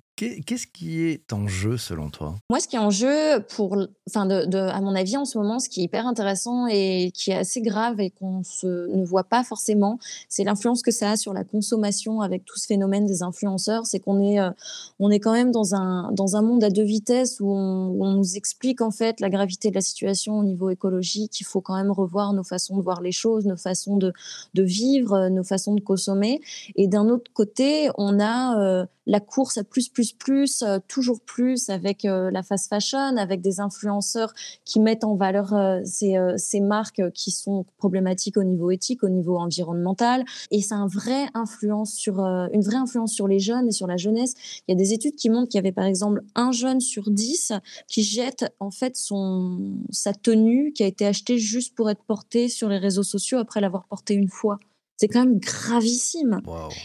Qu'est-ce 0.46 0.68
qui 0.68 1.01
est 1.01 1.34
en 1.34 1.48
jeu 1.48 1.78
selon 1.78 2.12
toi? 2.12 2.36
Moi, 2.51 2.60
ce 2.60 2.68
qui 2.68 2.75
est 2.75 2.80
en 2.80 2.92
jeu, 2.92 3.42
pour, 3.56 3.75
enfin, 4.08 4.30
à 4.30 4.82
mon 4.82 4.94
avis, 4.94 5.18
en 5.18 5.25
ce 5.25 5.38
moment, 5.38 5.60
ce 5.60 5.68
qui 5.68 5.82
est 5.82 5.86
hyper 5.86 6.06
intéressant 6.06 6.68
et 6.68 7.12
qui 7.16 7.32
est 7.32 7.38
assez 7.38 7.62
grave 7.62 8.00
et 8.00 8.12
qu'on 8.12 8.44
ne 8.63 9.04
voit 9.04 9.24
pas 9.24 9.44
forcément, 9.44 9.98
c'est 10.30 10.44
l'influence 10.44 10.84
que 10.84 10.92
ça 10.92 11.12
a 11.12 11.18
sur 11.18 11.34
la 11.34 11.44
consommation 11.44 12.22
avec 12.22 12.46
tout 12.46 12.60
ce 12.60 12.68
phénomène 12.68 13.08
des 13.08 13.24
influenceurs. 13.24 13.88
C'est 13.88 14.00
qu'on 14.00 14.22
est, 14.22 14.40
euh, 14.40 15.10
est 15.10 15.20
quand 15.20 15.34
même 15.34 15.51
dans 15.51 15.74
un, 15.74 16.12
dans 16.12 16.36
un 16.36 16.44
monde 16.44 16.63
à 16.63 16.70
deux 16.70 16.84
vitesses 16.84 17.40
où 17.40 17.51
on, 17.51 17.88
où 17.88 18.06
on, 18.06 18.12
nous 18.12 18.36
explique 18.36 18.82
en 18.82 18.92
fait 18.92 19.22
la 19.22 19.30
gravité 19.30 19.70
de 19.70 19.75
la 19.75 19.82
situation 19.82 20.38
au 20.38 20.44
niveau 20.44 20.70
écologique. 20.70 21.40
Il 21.42 21.46
faut 21.46 21.62
quand 21.62 21.75
même 21.75 21.92
revoir 21.92 22.34
nos 22.34 22.44
façons 22.44 22.78
de 22.78 22.84
voir 22.84 23.01
les 23.01 23.12
choses, 23.12 23.46
nos 23.48 23.58
façons 23.58 23.98
de, 23.98 24.13
de 24.54 24.63
vivre, 24.63 25.30
nos 25.30 25.44
façons 25.44 25.74
de 25.74 25.82
consommer. 25.82 26.42
Et 26.75 26.88
d'un 26.88 27.10
autre 27.10 27.32
côté, 27.34 27.90
on 27.98 28.20
a 28.20 28.60
euh, 28.60 28.86
la 29.05 29.20
course 29.20 29.58
à 29.58 29.63
plus, 29.63 29.89
plus, 29.89 30.13
plus, 30.13 30.62
euh, 30.62 30.79
toujours 30.88 31.22
plus 31.22 31.70
avec 31.70 32.05
euh, 32.05 32.29
la 32.31 32.43
fast 32.43 32.70
fashion, 32.70 33.17
avec 33.17 33.41
des 33.41 33.60
influenceurs 33.60 34.34
qui 34.63 34.79
mettent 34.79 35.03
en 35.03 35.15
valeur 35.15 35.53
euh, 35.53 35.79
ces, 35.84 36.17
ces, 36.38 36.62
marques 36.62 37.01
qui 37.13 37.31
sont 37.31 37.65
problématiques 37.77 38.38
au 38.38 38.43
niveau 38.43 38.70
éthique, 38.70 39.03
au 39.03 39.10
niveau 39.10 39.38
environnemental. 39.38 40.24
Et 40.51 40.62
c'est 40.62 40.75
un 40.75 40.88
vrai 40.88 41.25
influence 41.34 41.93
sur, 41.93 42.20
une 42.20 42.62
vraie 42.62 42.77
influence 42.77 43.13
sur 43.13 43.27
les 43.27 43.39
jeunes 43.39 43.67
et 43.67 43.72
sur 43.72 43.88
la 43.88 43.98
jeunesse. 43.98 44.36
Il 44.67 44.72
y 44.72 44.75
a 44.75 44.77
des 44.77 44.93
études 44.93 45.15
qui 45.15 45.29
montrent 45.29 45.50
qu'il 45.50 45.58
y 45.58 45.60
avait 45.60 45.72
par 45.72 45.86
exemple 45.86 46.22
un 46.36 46.51
jeune 46.51 46.79
sur 46.79 47.10
dix 47.10 47.51
qui 47.88 48.03
jette 48.03 48.46
en 48.60 48.70
fait 48.70 48.96
son, 48.96 49.75
sa 49.89 50.13
tenue 50.13 50.72
qui 50.74 50.84
a 50.84 50.88
été 50.88 51.05
achetée 51.05 51.39
juste 51.39 51.75
pour 51.75 51.89
être 51.89 52.03
portée 52.03 52.48
sur 52.48 52.70
les 52.70 52.77
réseaux 52.77 53.03
sociaux 53.03 53.39
après 53.39 53.62
l'avoir 53.62 53.86
portée 53.86 54.13
une 54.13 54.29
fois. 54.29 54.60
C'est 54.98 55.08
quand 55.08 55.25
même 55.25 55.39
gravissime. 55.39 56.41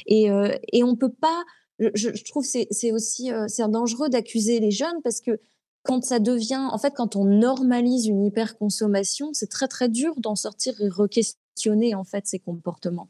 Et, 0.06 0.28
et 0.72 0.82
on 0.82 0.96
peut 0.96 1.12
pas 1.12 1.44
je, 1.78 2.24
trouve 2.24 2.44
c'est 2.44 2.66
c'est 2.70 2.92
aussi 2.92 3.32
euh, 3.32 3.46
c'est 3.48 3.68
dangereux 3.68 4.08
d'accuser 4.08 4.60
les 4.60 4.70
jeunes 4.70 5.02
parce 5.02 5.20
que 5.20 5.40
quand 5.82 6.04
ça 6.04 6.18
devient 6.18 6.68
en 6.70 6.78
fait 6.78 6.94
quand 6.94 7.16
on 7.16 7.24
normalise 7.24 8.06
une 8.06 8.24
hyperconsommation, 8.24 9.30
c'est 9.32 9.50
très 9.50 9.68
très 9.68 9.88
dur 9.88 10.14
d'en 10.18 10.34
sortir 10.34 10.74
et 10.80 10.88
re-questionner 10.88 11.94
en 11.94 12.04
fait 12.04 12.26
ces 12.26 12.38
comportements. 12.38 13.08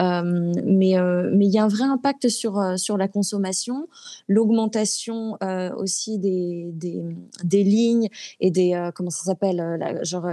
Euh, 0.00 0.52
mais 0.64 0.96
euh, 0.96 1.30
mais 1.32 1.46
il 1.46 1.52
y 1.52 1.58
a 1.58 1.64
un 1.64 1.68
vrai 1.68 1.84
impact 1.84 2.28
sur 2.28 2.58
euh, 2.58 2.76
la 2.96 3.08
consommation, 3.08 3.88
l'augmentation 4.28 5.38
aussi 5.76 6.18
des, 6.18 6.72
lignes 7.52 8.08
et 8.40 8.50
des 8.50 8.90
comment 8.94 9.10
ça 9.10 9.24
s'appelle 9.24 9.98
genre 10.02 10.26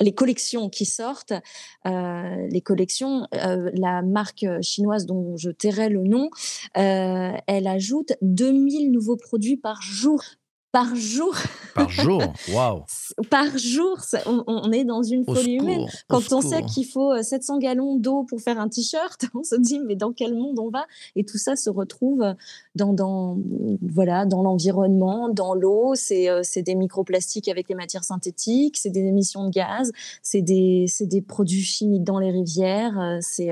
les 0.00 0.14
collections 0.14 0.68
qui 0.68 0.84
sortent, 0.84 1.32
les 1.84 2.60
collections. 2.62 3.26
la 3.32 4.02
marque 4.02 4.46
chinoise 4.62 5.06
dont 5.06 5.36
je 5.36 5.50
tairai 5.50 5.88
le 5.88 6.02
nom, 6.04 6.30
elle 6.74 7.66
ajoute 7.66 8.12
2000 8.22 8.92
nouveaux 8.92 9.16
produits 9.16 9.56
par 9.56 9.82
jour 9.82 10.22
par 10.72 10.94
jour. 10.94 11.34
Par 11.74 11.88
jour, 11.88 12.22
waouh. 12.52 12.82
par 13.28 13.58
jour, 13.58 13.98
on, 14.26 14.72
est 14.72 14.84
dans 14.84 15.02
une 15.02 15.24
folie 15.24 15.54
humaine. 15.54 15.86
Quand 16.08 16.32
on 16.32 16.40
sait 16.40 16.62
qu'il 16.62 16.86
faut 16.86 17.20
700 17.20 17.56
euh, 17.56 17.58
gallons 17.58 17.96
d'eau 17.96 18.24
pour 18.24 18.40
faire 18.40 18.58
un 18.60 18.68
t-shirt, 18.68 19.26
on 19.34 19.42
se 19.42 19.56
dit 19.56 19.80
mais 19.80 19.96
dans 19.96 20.12
quel 20.12 20.34
monde 20.34 20.58
on 20.58 20.70
va? 20.70 20.86
Et 21.16 21.24
tout 21.24 21.38
ça 21.38 21.56
se 21.56 21.70
retrouve 21.70 22.24
dans, 22.74 22.92
dans 22.92 23.38
voilà 23.82 24.26
dans 24.26 24.42
l'environnement, 24.42 25.28
dans 25.28 25.54
l'eau. 25.54 25.94
C'est 25.94 26.28
euh, 26.28 26.40
c'est 26.42 26.62
des 26.62 26.74
microplastiques 26.74 27.48
avec 27.48 27.68
les 27.68 27.74
matières 27.74 28.04
synthétiques, 28.04 28.76
c'est 28.76 28.90
des 28.90 29.00
émissions 29.00 29.46
de 29.46 29.50
gaz, 29.50 29.92
c'est 30.22 30.42
des 30.42 30.86
des 31.00 31.22
produits 31.22 31.62
chimiques 31.62 32.04
dans 32.04 32.18
les 32.18 32.30
rivières, 32.30 32.98
euh, 32.98 33.18
c'est 33.20 33.50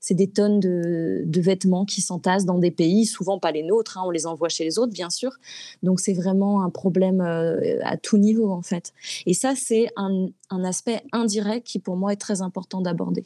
c'est 0.00 0.14
des 0.14 0.28
tonnes 0.28 0.60
de, 0.60 1.22
de, 1.24 1.40
vêtements 1.40 1.84
qui 1.84 2.00
s'entassent 2.00 2.44
dans 2.44 2.58
des 2.58 2.70
pays, 2.70 3.06
souvent 3.06 3.38
pas 3.38 3.52
les 3.52 3.62
nôtres. 3.62 3.98
Hein, 3.98 4.02
on 4.04 4.10
les 4.10 4.26
envoie 4.26 4.48
chez 4.48 4.64
les 4.64 4.78
autres, 4.78 4.92
bien 4.92 5.10
sûr. 5.10 5.32
Donc 5.82 6.00
c'est 6.00 6.12
vraiment 6.12 6.57
un 6.62 6.70
problème 6.70 7.20
euh, 7.20 7.78
à 7.82 7.96
tout 7.96 8.18
niveau 8.18 8.50
en 8.50 8.62
fait. 8.62 8.92
Et 9.26 9.34
ça, 9.34 9.54
c'est 9.56 9.88
un, 9.96 10.28
aspect 10.64 11.02
indirect 11.12 11.66
qui 11.66 11.78
pour 11.78 11.96
moi 11.96 12.12
est 12.12 12.16
très 12.16 12.42
important 12.42 12.80
d'aborder. 12.80 13.24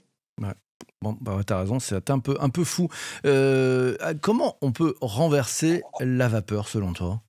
Bon, 1.01 1.17
bah 1.21 1.41
tu 1.45 1.53
as 1.53 1.59
raison, 1.59 1.81
c'est 1.81 2.11
un 2.11 2.21
peu, 2.21 2.37
un 2.39 2.49
peu 2.49 2.63
fou. 2.63 2.89
Euh, 3.27 3.97
comment 4.21 4.57
on 4.61 4.71
peut 4.71 4.95
renverser 5.01 5.83
la 5.99 6.29
vapeur 6.29 6.69
selon 6.69 6.93
toi? 6.93 7.21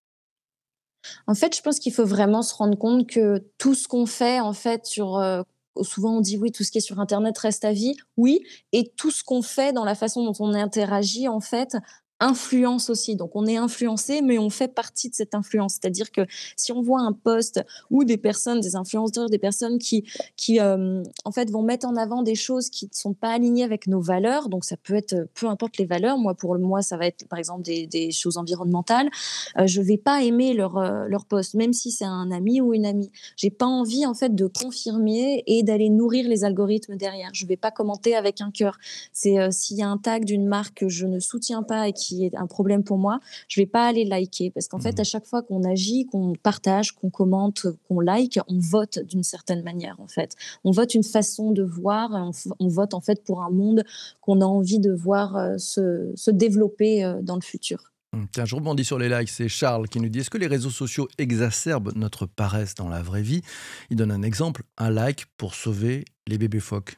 En 1.28 1.34
fait, 1.34 1.56
je 1.56 1.62
pense 1.62 1.80
qu'il 1.80 1.94
faut 1.94 2.06
vraiment 2.06 2.44
se 2.44 2.54
rendre 2.54 2.78
compte 2.78 3.10
que 3.10 3.44
tout 3.58 3.74
ce 3.74 3.88
qu'on 3.88 4.06
fait, 4.06 4.40
en 4.40 4.54
fait, 4.54 4.86
sur 4.86 5.18
euh, 5.18 5.42
souvent 5.82 6.18
on 6.18 6.22
dit 6.22 6.38
oui, 6.38 6.52
tout 6.52 6.64
ce 6.64 6.72
qui 6.72 6.78
est 6.78 6.82
sur 6.82 7.00
Internet 7.00 7.38
reste 7.38 7.66
à 7.66 7.74
vie, 7.74 7.96
oui, 8.18 8.44
et 8.72 8.92
tout 8.96 9.12
ce 9.12 9.24
qu'on 9.24 9.42
fait 9.42 9.74
dans 9.74 9.86
la 9.86 9.96
façon 9.96 10.24
dont 10.24 10.36
on 10.40 10.54
interagit, 10.54 11.28
en 11.28 11.40
fait, 11.40 11.76
influence 12.24 12.90
aussi. 12.90 13.16
Donc 13.16 13.36
on 13.36 13.46
est 13.46 13.58
influencé, 13.58 14.22
mais 14.22 14.38
on 14.40 14.50
fait 14.50 14.74
partie 14.74 15.10
de 15.10 15.16
cette 15.16 15.36
influence. 15.36 15.74
C'est-à-dire 15.74 16.12
que 16.12 16.22
si 16.56 16.72
on 16.72 16.82
voit 16.82 17.02
un 17.02 17.12
poste 17.12 17.64
ou 17.90 18.04
des 18.04 18.18
personnes, 18.18 18.62
des 18.62 18.76
influenceurs, 18.76 19.30
des 19.30 19.38
personnes 19.38 19.78
qui, 19.78 20.06
qui 20.38 20.60
euh, 20.60 21.04
en 21.26 21.32
fait 21.32 21.52
vont 21.52 21.64
mettre 21.64 21.88
en 21.88 21.96
avant 21.96 22.24
des 22.24 22.36
choses 22.36 22.70
qui 22.70 22.86
ne 22.86 22.96
sont 22.96 23.14
pas 23.14 23.30
alignées 23.30 23.64
avec 23.64 23.88
nos 23.88 24.00
valeurs, 24.02 24.50
donc 24.50 24.64
ça 24.64 24.78
peut 24.78 24.96
être 24.96 25.28
peu 25.34 25.48
importe 25.48 25.78
les 25.78 25.86
valeurs. 25.86 26.18
Moi 26.18 26.34
pour 26.34 26.58
moi 26.58 26.82
ça 26.82 26.98
va 26.98 27.08
être 27.08 27.28
par 27.28 27.40
exemple 27.40 27.64
des, 27.64 27.88
des 27.88 28.12
choses 28.12 28.38
environnementales. 28.38 29.10
Euh, 29.58 29.68
je 29.68 29.82
vais 29.82 29.98
pas 29.98 30.24
aimer 30.24 30.54
leur 30.54 30.78
euh, 30.78 31.06
leur 31.08 31.26
poste, 31.26 31.54
même 31.56 31.74
si 31.74 31.92
c'est 31.92 32.06
un 32.06 32.32
ami 32.32 32.62
ou 32.62 32.74
une 32.74 32.86
amie. 32.86 33.12
J'ai 33.36 33.50
pas 33.50 33.66
envie 33.66 34.06
en 34.06 34.14
fait 34.14 34.34
de 34.34 34.48
confirmer 34.48 35.44
et 35.46 35.64
d'aller 35.64 35.90
nourrir 35.90 36.28
les 36.30 36.44
algorithmes 36.44 36.96
derrière. 36.96 37.30
Je 37.34 37.46
vais 37.46 37.58
pas 37.58 37.72
commenter 37.72 38.16
avec 38.16 38.40
un 38.42 38.52
cœur. 38.52 38.78
C'est 39.12 39.40
euh, 39.40 39.50
s'il 39.52 39.78
y 39.78 39.84
a 39.84 39.90
un 39.90 39.98
tag 39.98 40.26
d'une 40.26 40.48
marque 40.48 40.76
que 40.76 40.90
je 40.90 41.06
ne 41.06 41.20
soutiens 41.20 41.64
pas 41.64 41.88
et 41.88 41.94
qui 41.94 42.13
qui 42.14 42.26
est 42.26 42.36
un 42.36 42.48
problème 42.48 42.84
pour 42.84 42.98
moi, 42.98 43.20
je 43.48 43.60
vais 43.60 43.66
pas 43.66 43.88
aller 43.88 44.06
liker 44.06 44.52
parce 44.52 44.68
qu'en 44.68 44.80
fait, 44.80 44.98
mmh. 44.98 45.02
à 45.02 45.04
chaque 45.04 45.26
fois 45.26 45.42
qu'on 45.42 45.64
agit, 45.64 46.06
qu'on 46.06 46.34
partage, 46.42 46.92
qu'on 46.92 47.10
commente, 47.10 47.68
qu'on 47.88 48.00
like, 48.00 48.40
on 48.48 48.60
vote 48.60 49.00
d'une 49.00 49.24
certaine 49.24 49.64
manière 49.64 49.96
en 50.00 50.08
fait. 50.08 50.36
On 50.64 50.72
vote 50.72 50.94
une 50.94 51.04
façon 51.04 51.52
de 51.52 51.64
voir, 51.64 52.32
on, 52.60 52.68
vote 52.68 52.94
en 52.94 53.02
fait 53.02 53.24
pour 53.24 53.42
un 53.42 53.50
monde 53.50 53.84
qu'on 54.22 54.42
a 54.42 54.46
envie 54.46 54.80
de 54.80 54.92
voir 54.92 55.36
euh, 55.36 55.58
se, 55.58 56.12
se, 56.16 56.32
développer 56.32 57.04
euh, 57.04 57.22
dans 57.22 57.36
le 57.36 57.42
futur. 57.42 57.92
Mmh, 58.14 58.24
tiens, 58.32 58.46
je 58.46 58.56
rebondis 58.56 58.86
sur 58.86 59.00
les 59.00 59.10
likes. 59.10 59.30
C'est 59.30 59.50
Charles 59.50 59.88
qui 59.88 60.00
nous 60.00 60.10
dit 60.10 60.20
Est-ce 60.20 60.30
que 60.30 60.38
les 60.38 60.48
réseaux 60.48 60.70
sociaux 60.70 61.08
exacerbent 61.18 61.92
notre 61.96 62.26
paresse 62.26 62.76
dans 62.76 62.90
la 62.90 63.02
vraie 63.02 63.22
vie? 63.22 63.42
Il 63.90 63.98
donne 63.98 64.12
un 64.12 64.22
exemple 64.22 64.64
un 64.78 64.90
like 64.90 65.26
pour 65.38 65.56
sauver 65.56 66.06
les 66.28 66.38
bébés 66.38 66.60
phoques. 66.60 66.98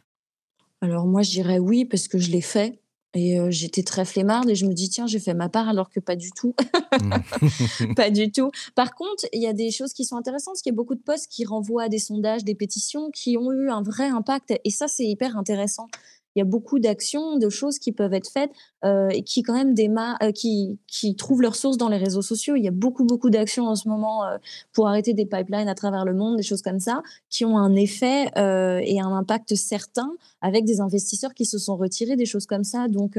Alors, 0.82 1.08
moi, 1.08 1.22
je 1.22 1.32
dirais 1.32 1.58
oui, 1.58 1.86
parce 1.86 2.08
que 2.08 2.20
je 2.20 2.32
l'ai 2.32 2.42
fait. 2.42 2.80
Et 3.16 3.40
j'étais 3.50 3.84
très 3.84 4.04
flemmarde 4.04 4.50
et 4.50 4.56
je 4.56 4.66
me 4.66 4.74
dis, 4.74 4.90
tiens, 4.90 5.08
j'ai 5.08 5.20
fait 5.20 5.34
ma 5.34 5.48
part 5.48 5.70
alors 5.70 5.90
que 5.90 6.02
pas 6.02 6.18
du 6.18 6.32
tout. 6.32 6.54
Mmh. 7.02 7.94
pas 7.96 8.10
du 8.10 8.32
tout. 8.32 8.52
Par 8.76 8.94
contre, 8.94 9.26
il 9.32 9.42
y 9.42 9.48
a 9.48 9.54
des 9.54 9.72
choses 9.72 9.94
qui 9.94 10.04
sont 10.04 10.18
intéressantes, 10.18 10.56
parce 10.56 10.62
qu'il 10.62 10.72
y 10.72 10.76
a 10.76 10.78
beaucoup 10.78 10.96
de 10.96 11.02
posts 11.02 11.28
qui 11.28 11.46
renvoient 11.46 11.84
à 11.84 11.90
des 11.90 12.00
sondages, 12.00 12.44
des 12.44 12.56
pétitions 12.56 13.10
qui 13.12 13.38
ont 13.38 13.52
eu 13.54 13.70
un 13.70 13.82
vrai 13.82 14.10
impact. 14.10 14.54
Et 14.64 14.70
ça, 14.70 14.88
c'est 14.88 15.06
hyper 15.06 15.38
intéressant 15.38 15.88
il 16.36 16.40
y 16.40 16.42
a 16.42 16.46
beaucoup 16.46 16.80
d'actions, 16.80 17.38
de 17.38 17.50
choses 17.50 17.80
qui 17.80 17.92
peuvent 17.92 18.14
être 18.14 18.30
faites 18.30 18.52
euh, 18.84 19.08
et 19.10 19.24
qui 19.24 19.42
quand 19.42 19.54
même 19.54 19.74
euh, 20.22 20.32
qui, 20.32 20.78
qui 20.88 21.16
trouvent 21.16 21.42
leur 21.42 21.56
source 21.56 21.78
dans 21.78 21.88
les 21.88 21.98
réseaux 21.98 22.22
sociaux. 22.22 22.56
Il 22.56 22.64
y 22.64 22.68
a 22.68 22.72
beaucoup 22.72 23.06
beaucoup 23.06 23.30
d'actions 23.30 23.68
en 23.68 23.76
ce 23.76 23.88
moment 23.88 24.26
euh, 24.26 24.38
pour 24.74 24.88
arrêter 24.88 25.14
des 25.14 25.26
pipelines 25.26 25.70
à 25.70 25.76
travers 25.76 26.04
le 26.04 26.14
monde, 26.14 26.36
des 26.36 26.44
choses 26.44 26.62
comme 26.62 26.80
ça, 26.80 27.02
qui 27.30 27.46
ont 27.46 27.58
un 27.58 27.76
effet 27.76 28.26
et 28.36 29.00
un 29.02 29.12
impact 29.12 29.56
certain 29.56 30.12
avec 30.42 30.66
des 30.66 30.82
investisseurs 30.82 31.34
qui 31.34 31.46
se 31.46 31.58
sont 31.58 31.78
retirés, 31.78 32.16
des 32.16 32.26
choses 32.26 32.46
comme 32.46 32.64
ça. 32.64 32.88
Donc 32.88 33.18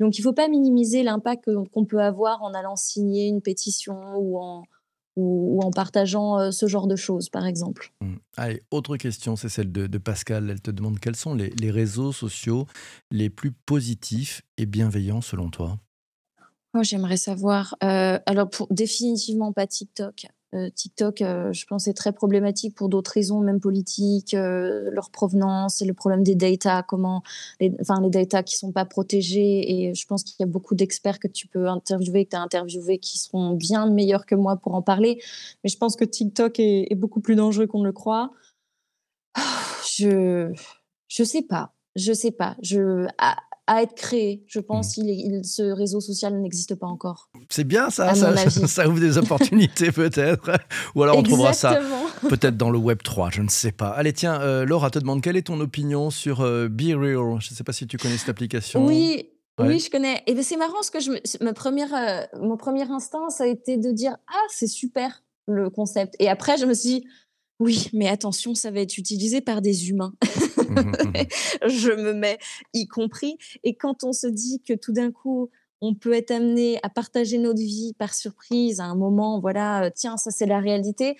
donc 0.00 0.18
il 0.18 0.20
ne 0.20 0.24
faut 0.24 0.32
pas 0.32 0.48
minimiser 0.48 1.02
l'impact 1.02 1.50
qu'on 1.72 1.84
peut 1.84 2.00
avoir 2.00 2.42
en 2.42 2.52
allant 2.54 2.76
signer 2.76 3.26
une 3.26 3.40
pétition 3.40 3.98
ou 4.16 4.38
en 4.38 4.64
ou, 5.16 5.60
en 5.62 5.70
partageant 5.70 6.38
euh, 6.38 6.50
ce 6.50 6.66
genre 6.66 6.86
de 6.86 6.96
choses, 6.96 7.28
par 7.28 7.46
exemple. 7.46 7.92
Mmh. 8.00 8.14
Allez, 8.36 8.62
autre 8.70 8.96
question, 8.96 9.36
c'est 9.36 9.48
celle 9.48 9.72
de, 9.72 9.98
Pascal. 9.98 10.50
Elle 10.50 10.60
te 10.60 10.70
demande 10.70 11.00
quels 11.00 11.16
sont 11.16 11.34
les, 11.34 11.70
réseaux 11.70 12.12
sociaux 12.12 12.66
les 13.10 13.30
plus 13.30 13.52
positifs 13.52 14.42
et 14.58 14.66
bienveillants 14.66 15.22
selon 15.22 15.50
toi? 15.50 15.78
Moi, 16.74 16.82
j'aimerais 16.82 17.16
savoir. 17.16 17.74
Euh, 17.82 18.18
alors, 18.26 18.50
pour, 18.50 18.66
définitivement 18.70 19.52
pas 19.52 19.66
TikTok. 19.66 20.26
Euh, 20.54 20.70
TikTok, 20.70 21.22
euh, 21.22 21.52
je 21.52 21.66
pense, 21.66 21.88
est 21.88 21.94
très 21.94 22.12
problématique 22.12 22.74
pour 22.74 22.88
d'autres 22.88 23.10
raisons, 23.12 23.40
même 23.40 23.60
politiques, 23.60 24.34
euh, 24.34 24.90
leur 24.92 25.10
provenance, 25.10 25.82
et 25.82 25.84
le 25.84 25.94
problème 25.94 26.22
des 26.22 26.34
data, 26.34 26.84
comment, 26.86 27.22
les, 27.60 27.74
enfin, 27.80 28.00
les 28.00 28.10
data 28.10 28.42
qui 28.42 28.56
sont 28.56 28.72
pas 28.72 28.84
protégés. 28.84 29.88
Et 29.88 29.94
je 29.94 30.06
pense 30.06 30.22
qu'il 30.22 30.36
y 30.38 30.42
a 30.44 30.46
beaucoup 30.46 30.74
d'experts 30.74 31.18
que 31.18 31.28
tu 31.28 31.48
peux 31.48 31.68
interviewer, 31.68 32.24
que 32.24 32.30
tu 32.30 32.36
as 32.36 32.42
interviewé, 32.42 32.98
qui 32.98 33.18
seront 33.18 33.52
bien 33.54 33.86
meilleurs 33.90 34.26
que 34.26 34.34
moi 34.34 34.56
pour 34.56 34.74
en 34.74 34.82
parler. 34.82 35.20
Mais 35.64 35.70
je 35.70 35.76
pense 35.78 35.96
que 35.96 36.04
TikTok 36.04 36.60
est, 36.60 36.94
beaucoup 36.96 37.20
plus 37.20 37.36
dangereux 37.36 37.66
qu'on 37.66 37.80
ne 37.80 37.86
le 37.86 37.92
croit. 37.92 38.30
Je, 39.98 40.52
je 41.08 41.24
sais 41.24 41.42
pas. 41.42 41.72
Je 41.94 42.12
sais 42.12 42.30
pas. 42.30 42.56
Je, 42.62 43.06
à 43.18 43.36
être 43.68 43.94
créé. 43.94 44.44
Je 44.46 44.60
pense 44.60 44.96
mmh. 44.96 45.02
que 45.02 45.46
ce 45.46 45.62
réseau 45.62 46.00
social 46.00 46.40
n'existe 46.40 46.74
pas 46.74 46.86
encore. 46.86 47.30
C'est 47.48 47.64
bien 47.64 47.90
ça, 47.90 48.14
ça, 48.14 48.88
ouvre 48.88 49.00
des 49.00 49.18
opportunités 49.18 49.92
peut-être. 49.92 50.50
Ou 50.94 51.02
alors 51.02 51.18
on 51.18 51.22
trouvera 51.22 51.52
ça 51.52 51.80
peut-être 52.28 52.56
dans 52.56 52.70
le 52.70 52.78
Web 52.78 53.02
3, 53.02 53.30
je 53.30 53.42
ne 53.42 53.48
sais 53.48 53.72
pas. 53.72 53.88
Allez, 53.88 54.12
tiens, 54.12 54.40
euh, 54.40 54.64
Laura 54.64 54.90
te 54.90 54.98
demande 54.98 55.20
quelle 55.20 55.36
est 55.36 55.46
ton 55.46 55.60
opinion 55.60 56.10
sur 56.10 56.40
euh, 56.40 56.68
Be 56.68 56.94
Real? 56.96 57.40
Je 57.40 57.50
ne 57.50 57.56
sais 57.56 57.64
pas 57.64 57.72
si 57.72 57.86
tu 57.86 57.98
connais 57.98 58.16
cette 58.16 58.28
application. 58.28 58.86
Oui. 58.86 59.30
Oui, 59.58 59.78
je 59.78 59.90
connais. 59.90 60.22
Et 60.26 60.34
ben, 60.34 60.42
c'est 60.42 60.58
marrant 60.58 60.74
parce 60.74 60.90
que 60.90 61.00
je 61.00 61.12
ma 61.42 61.54
première, 61.54 61.94
euh, 61.94 62.38
mon 62.42 62.58
premier 62.58 62.90
instinct, 62.90 63.30
ça 63.30 63.44
a 63.44 63.46
été 63.46 63.78
de 63.78 63.90
dire 63.90 64.14
Ah, 64.28 64.44
c'est 64.50 64.66
super 64.66 65.22
le 65.48 65.70
concept. 65.70 66.14
Et 66.18 66.28
après, 66.28 66.58
je 66.58 66.66
me 66.66 66.74
suis 66.74 67.00
dit 67.00 67.06
oui, 67.58 67.88
mais 67.92 68.08
attention, 68.08 68.54
ça 68.54 68.70
va 68.70 68.80
être 68.80 68.98
utilisé 68.98 69.40
par 69.40 69.62
des 69.62 69.88
humains. 69.88 70.12
Mmh 70.68 70.80
mmh 70.80 71.12
je 71.68 71.90
me 71.92 72.12
mets 72.12 72.38
y 72.74 72.86
compris. 72.86 73.38
Et 73.64 73.74
quand 73.74 74.04
on 74.04 74.12
se 74.12 74.26
dit 74.26 74.60
que 74.66 74.74
tout 74.74 74.92
d'un 74.92 75.10
coup, 75.10 75.50
on 75.80 75.94
peut 75.94 76.12
être 76.12 76.30
amené 76.30 76.78
à 76.82 76.88
partager 76.88 77.38
notre 77.38 77.60
vie 77.60 77.94
par 77.98 78.14
surprise 78.14 78.80
à 78.80 78.84
un 78.84 78.94
moment, 78.94 79.40
voilà, 79.40 79.84
euh, 79.84 79.90
tiens, 79.94 80.16
ça 80.16 80.30
c'est 80.30 80.46
la 80.46 80.60
réalité. 80.60 81.16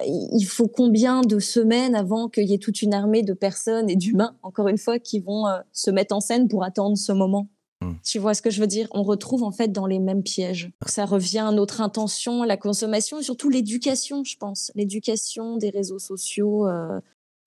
Euh, 0.00 0.04
il 0.06 0.44
faut 0.44 0.68
combien 0.68 1.22
de 1.22 1.38
semaines 1.38 1.94
avant 1.94 2.28
qu'il 2.28 2.48
y 2.48 2.54
ait 2.54 2.58
toute 2.58 2.82
une 2.82 2.94
armée 2.94 3.22
de 3.22 3.34
personnes 3.34 3.90
et 3.90 3.96
d'humains, 3.96 4.36
encore 4.42 4.68
une 4.68 4.78
fois, 4.78 4.98
qui 4.98 5.20
vont 5.20 5.46
euh, 5.46 5.58
se 5.72 5.90
mettre 5.90 6.14
en 6.14 6.20
scène 6.20 6.48
pour 6.48 6.64
attendre 6.64 6.96
ce 6.96 7.12
moment? 7.12 7.48
Mmh. 7.80 7.86
Hmm. 7.86 7.96
Tu 8.04 8.18
vois 8.18 8.34
ce 8.34 8.42
que 8.42 8.50
je 8.50 8.60
veux 8.60 8.66
dire? 8.66 8.88
On 8.92 9.02
retrouve 9.02 9.42
en 9.42 9.52
fait 9.52 9.68
dans 9.68 9.86
les 9.86 9.98
mêmes 9.98 10.22
pièges. 10.22 10.70
Ça 10.86 11.06
revient 11.06 11.38
à 11.38 11.52
notre 11.52 11.80
intention, 11.80 12.42
la 12.42 12.56
consommation 12.56 13.20
et 13.20 13.22
surtout 13.22 13.48
l'éducation, 13.48 14.24
je 14.24 14.36
pense. 14.36 14.70
L'éducation 14.74 15.56
des 15.56 15.70
réseaux 15.70 15.98
sociaux, 15.98 16.66
euh, 16.66 17.00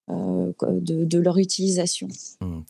euh, 0.09 0.51
de, 0.61 1.19
leur 1.19 1.37
utilisation. 1.37 2.07
Hum, 2.41 2.63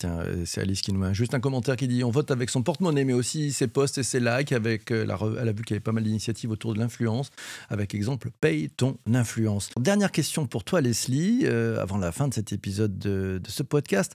c'est 0.46 0.62
Alice 0.62 0.82
qui 0.82 0.94
nous 0.94 1.00
met 1.00 1.14
juste 1.14 1.34
un 1.34 1.40
commentaire 1.40 1.76
qui 1.76 1.88
dit 1.88 2.04
on 2.04 2.12
vote 2.12 2.30
avec 2.30 2.50
son 2.50 2.62
porte-monnaie, 2.62 3.06
mais 3.06 3.14
aussi 3.14 3.52
ses 3.52 3.68
posts 3.68 3.98
et 3.98 4.04
ses 4.04 4.20
likes. 4.20 4.52
Avec 4.52 4.92
la, 4.92 5.18
elle 5.42 5.50
a 5.50 5.52
vu 5.52 5.64
qu'il 5.64 5.74
y 5.74 5.78
avait 5.78 5.80
pas 5.80 5.92
mal 5.92 6.04
d'initiatives 6.04 6.52
autour 6.52 6.74
de 6.74 6.80
l'influence. 6.80 7.32
Avec 7.70 7.96
exemple, 7.96 8.30
paye 8.40 8.70
ton 8.70 8.98
influence. 9.12 9.70
Dernière 9.80 10.12
question 10.12 10.46
pour 10.46 10.64
toi, 10.64 10.82
Leslie, 10.82 11.48
avant 11.48 11.98
la 11.98 12.12
fin 12.12 12.28
de 12.28 12.34
cet 12.34 12.54
épisode 12.54 13.00
de, 13.00 13.42
ce 13.48 13.64
podcast. 13.64 14.14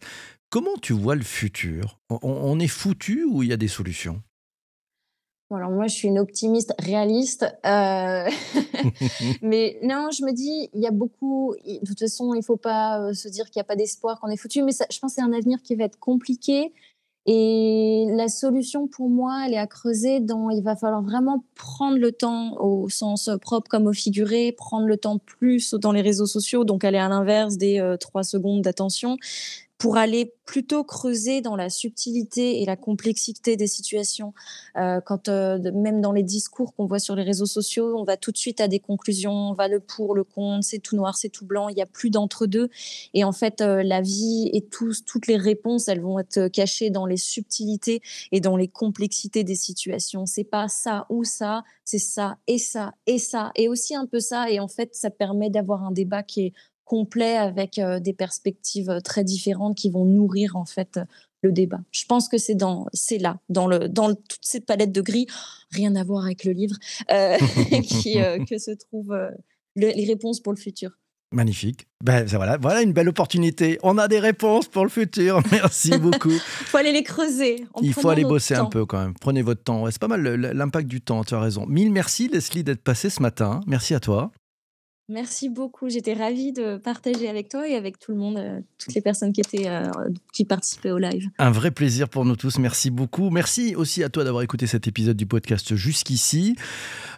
Comment 0.50 0.76
tu 0.80 0.94
vois 0.94 1.14
le 1.14 1.22
futur? 1.22 2.00
On 2.08 2.58
est 2.58 2.68
foutu 2.68 3.24
ou 3.24 3.42
il 3.42 3.50
y 3.50 3.52
a 3.52 3.58
des 3.58 3.68
solutions? 3.68 4.22
Alors 5.50 5.70
moi, 5.70 5.86
je 5.86 5.94
suis 5.94 6.08
une 6.08 6.18
optimiste 6.18 6.74
réaliste, 6.78 7.44
euh, 7.64 8.28
mais 9.42 9.78
non, 9.82 10.10
je 10.10 10.22
me 10.24 10.32
dis, 10.32 10.68
il 10.74 10.82
y 10.82 10.86
a 10.86 10.90
beaucoup. 10.90 11.54
De 11.64 11.86
toute 11.86 11.98
façon, 11.98 12.34
il 12.34 12.42
faut 12.42 12.58
pas 12.58 13.00
euh, 13.00 13.14
se 13.14 13.28
dire 13.28 13.46
qu'il 13.46 13.58
n'y 13.58 13.62
a 13.62 13.64
pas 13.64 13.76
d'espoir, 13.76 14.20
qu'on 14.20 14.28
est 14.28 14.36
foutu. 14.36 14.62
Mais 14.62 14.72
je 14.72 14.98
pense 14.98 15.12
que 15.12 15.14
c'est 15.14 15.22
un 15.22 15.32
avenir 15.32 15.62
qui 15.62 15.74
va 15.74 15.84
être 15.84 15.98
compliqué. 15.98 16.74
Et 17.24 18.06
la 18.10 18.28
solution 18.28 18.88
pour 18.88 19.08
moi, 19.08 19.44
elle 19.46 19.54
est 19.54 19.58
à 19.58 19.66
creuser 19.66 20.20
dans. 20.20 20.50
Il 20.50 20.62
va 20.62 20.76
falloir 20.76 21.02
vraiment 21.02 21.44
prendre 21.54 21.96
le 21.96 22.12
temps 22.12 22.58
au 22.60 22.90
sens 22.90 23.30
propre 23.40 23.68
comme 23.70 23.86
au 23.86 23.94
figuré, 23.94 24.52
prendre 24.52 24.86
le 24.86 24.98
temps 24.98 25.18
plus 25.18 25.72
dans 25.74 25.92
les 25.92 26.02
réseaux 26.02 26.26
sociaux, 26.26 26.64
donc 26.64 26.84
aller 26.84 26.98
à 26.98 27.08
l'inverse 27.08 27.56
des 27.56 27.80
euh, 27.80 27.96
trois 27.96 28.22
secondes 28.22 28.62
d'attention 28.62 29.16
pour 29.78 29.96
aller 29.96 30.34
plutôt 30.44 30.82
creuser 30.82 31.40
dans 31.40 31.54
la 31.54 31.70
subtilité 31.70 32.60
et 32.60 32.64
la 32.64 32.76
complexité 32.76 33.56
des 33.56 33.68
situations. 33.68 34.34
Euh, 34.76 35.00
quand 35.00 35.28
euh, 35.28 35.58
même 35.72 36.00
dans 36.00 36.10
les 36.10 36.24
discours 36.24 36.74
qu'on 36.74 36.86
voit 36.86 36.98
sur 36.98 37.14
les 37.14 37.22
réseaux 37.22 37.46
sociaux, 37.46 37.96
on 37.96 38.02
va 38.02 38.16
tout 38.16 38.32
de 38.32 38.36
suite 38.36 38.60
à 38.60 38.66
des 38.66 38.80
conclusions, 38.80 39.32
on 39.32 39.52
va 39.52 39.68
le 39.68 39.78
pour, 39.78 40.16
le 40.16 40.24
contre, 40.24 40.64
c'est 40.64 40.80
tout 40.80 40.96
noir, 40.96 41.16
c'est 41.16 41.28
tout 41.28 41.46
blanc, 41.46 41.68
il 41.68 41.76
n'y 41.76 41.82
a 41.82 41.86
plus 41.86 42.10
d'entre-deux. 42.10 42.70
Et 43.14 43.22
en 43.22 43.32
fait, 43.32 43.60
euh, 43.60 43.84
la 43.84 44.00
vie 44.00 44.50
et 44.52 44.62
toutes 44.62 45.28
les 45.28 45.36
réponses, 45.36 45.86
elles 45.86 46.00
vont 46.00 46.18
être 46.18 46.48
cachées 46.48 46.90
dans 46.90 47.06
les 47.06 47.16
subtilités 47.16 48.02
et 48.32 48.40
dans 48.40 48.56
les 48.56 48.68
complexités 48.68 49.44
des 49.44 49.54
situations. 49.54 50.26
C'est 50.26 50.44
pas 50.44 50.66
ça 50.66 51.06
ou 51.08 51.22
ça, 51.22 51.62
c'est 51.84 51.98
ça 51.98 52.38
et 52.48 52.58
ça 52.58 52.94
et 53.06 53.18
ça 53.18 53.52
et 53.54 53.68
aussi 53.68 53.94
un 53.94 54.06
peu 54.06 54.18
ça. 54.18 54.50
Et 54.50 54.58
en 54.58 54.68
fait, 54.68 54.94
ça 54.96 55.10
permet 55.10 55.50
d'avoir 55.50 55.84
un 55.84 55.92
débat 55.92 56.24
qui 56.24 56.46
est 56.46 56.52
complet 56.88 57.36
avec 57.36 57.80
des 58.00 58.12
perspectives 58.12 59.00
très 59.04 59.22
différentes 59.22 59.76
qui 59.76 59.90
vont 59.90 60.04
nourrir 60.04 60.56
en 60.56 60.64
fait 60.64 60.98
le 61.42 61.52
débat. 61.52 61.80
Je 61.92 62.04
pense 62.06 62.28
que 62.28 62.38
c'est 62.38 62.54
dans 62.54 62.86
c'est 62.92 63.18
là 63.18 63.38
dans 63.48 63.66
le 63.66 63.88
dans 63.88 64.14
toute 64.14 64.38
cette 64.40 64.66
palette 64.66 64.90
de 64.90 65.00
gris, 65.00 65.26
rien 65.70 65.94
à 65.96 66.02
voir 66.02 66.24
avec 66.24 66.44
le 66.44 66.52
livre, 66.52 66.76
qui 67.82 68.14
que 68.48 68.58
se 68.58 68.72
trouvent 68.72 69.16
les 69.76 70.04
réponses 70.04 70.40
pour 70.40 70.52
le 70.52 70.58
futur. 70.58 70.98
Magnifique. 71.30 71.86
Ben, 72.02 72.24
voilà, 72.24 72.56
voilà 72.56 72.80
une 72.80 72.92
belle 72.92 73.08
opportunité. 73.08 73.78
On 73.82 73.98
a 73.98 74.08
des 74.08 74.18
réponses 74.18 74.66
pour 74.66 74.84
le 74.84 74.88
futur. 74.88 75.42
Merci 75.52 75.98
beaucoup. 75.98 76.30
Il 76.30 76.38
faut 76.40 76.78
aller 76.78 76.92
les 76.92 77.02
creuser. 77.02 77.66
Il 77.82 77.92
faut 77.92 78.08
aller 78.08 78.24
bosser 78.24 78.54
un 78.54 78.64
peu 78.64 78.86
quand 78.86 78.98
même. 78.98 79.14
Prenez 79.20 79.42
votre 79.42 79.62
temps. 79.62 79.84
c'est 79.90 80.00
pas 80.00 80.08
mal 80.08 80.22
l'impact 80.22 80.88
du 80.88 81.02
temps, 81.02 81.24
tu 81.24 81.34
as 81.34 81.40
raison. 81.40 81.66
Mille 81.66 81.92
merci 81.92 82.28
Leslie 82.28 82.64
d'être 82.64 82.82
passée 82.82 83.10
ce 83.10 83.20
matin. 83.20 83.60
Merci 83.66 83.94
à 83.94 84.00
toi. 84.00 84.30
Merci 85.10 85.48
beaucoup. 85.48 85.88
J'étais 85.88 86.12
ravie 86.12 86.52
de 86.52 86.76
partager 86.76 87.28
avec 87.28 87.48
toi 87.48 87.66
et 87.66 87.74
avec 87.74 87.98
tout 87.98 88.12
le 88.12 88.18
monde, 88.18 88.36
euh, 88.36 88.60
toutes 88.76 88.94
les 88.94 89.00
personnes 89.00 89.32
euh, 89.54 89.90
qui 90.34 90.44
participaient 90.44 90.90
au 90.90 90.98
live. 90.98 91.30
Un 91.38 91.50
vrai 91.50 91.70
plaisir 91.70 92.10
pour 92.10 92.26
nous 92.26 92.36
tous. 92.36 92.58
Merci 92.58 92.90
beaucoup. 92.90 93.30
Merci 93.30 93.74
aussi 93.74 94.04
à 94.04 94.10
toi 94.10 94.24
d'avoir 94.24 94.42
écouté 94.42 94.66
cet 94.66 94.86
épisode 94.86 95.16
du 95.16 95.24
podcast 95.24 95.74
jusqu'ici. 95.74 96.56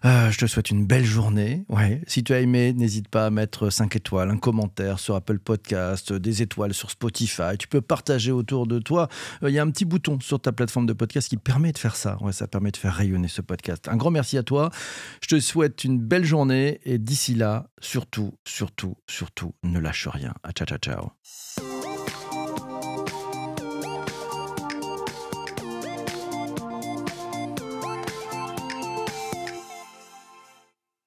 Euh, 0.04 0.30
je 0.30 0.38
te 0.38 0.46
souhaite 0.46 0.70
une 0.70 0.86
belle 0.86 1.04
journée. 1.04 1.64
Ouais. 1.68 2.02
Si 2.06 2.24
tu 2.24 2.32
as 2.32 2.40
aimé, 2.40 2.72
n'hésite 2.72 3.08
pas 3.08 3.26
à 3.26 3.30
mettre 3.30 3.70
5 3.70 3.96
étoiles, 3.96 4.30
un 4.30 4.38
commentaire 4.38 4.98
sur 4.98 5.14
Apple 5.14 5.38
Podcast, 5.38 6.12
des 6.12 6.42
étoiles 6.42 6.74
sur 6.74 6.90
Spotify. 6.90 7.58
Tu 7.58 7.68
peux 7.68 7.80
partager 7.80 8.32
autour 8.32 8.66
de 8.66 8.78
toi. 8.78 9.08
Il 9.42 9.50
y 9.50 9.58
a 9.58 9.62
un 9.62 9.70
petit 9.70 9.84
bouton 9.84 10.18
sur 10.20 10.40
ta 10.40 10.52
plateforme 10.52 10.86
de 10.86 10.92
podcast 10.92 11.28
qui 11.28 11.36
permet 11.36 11.72
de 11.72 11.78
faire 11.78 11.96
ça. 11.96 12.16
Ouais, 12.22 12.32
ça 12.32 12.46
permet 12.46 12.70
de 12.70 12.76
faire 12.76 12.94
rayonner 12.94 13.28
ce 13.28 13.42
podcast. 13.42 13.88
Un 13.88 13.96
grand 13.96 14.10
merci 14.10 14.38
à 14.38 14.42
toi. 14.42 14.70
Je 15.22 15.28
te 15.28 15.40
souhaite 15.40 15.84
une 15.84 15.98
belle 15.98 16.24
journée 16.24 16.80
et 16.84 16.98
d'ici 16.98 17.34
là, 17.34 17.68
surtout, 17.80 18.32
surtout, 18.46 18.96
surtout, 19.08 19.54
ne 19.62 19.78
lâche 19.78 20.08
rien. 20.08 20.34
ciao, 20.54 20.66
ciao, 20.66 20.78
ciao. 20.78 21.69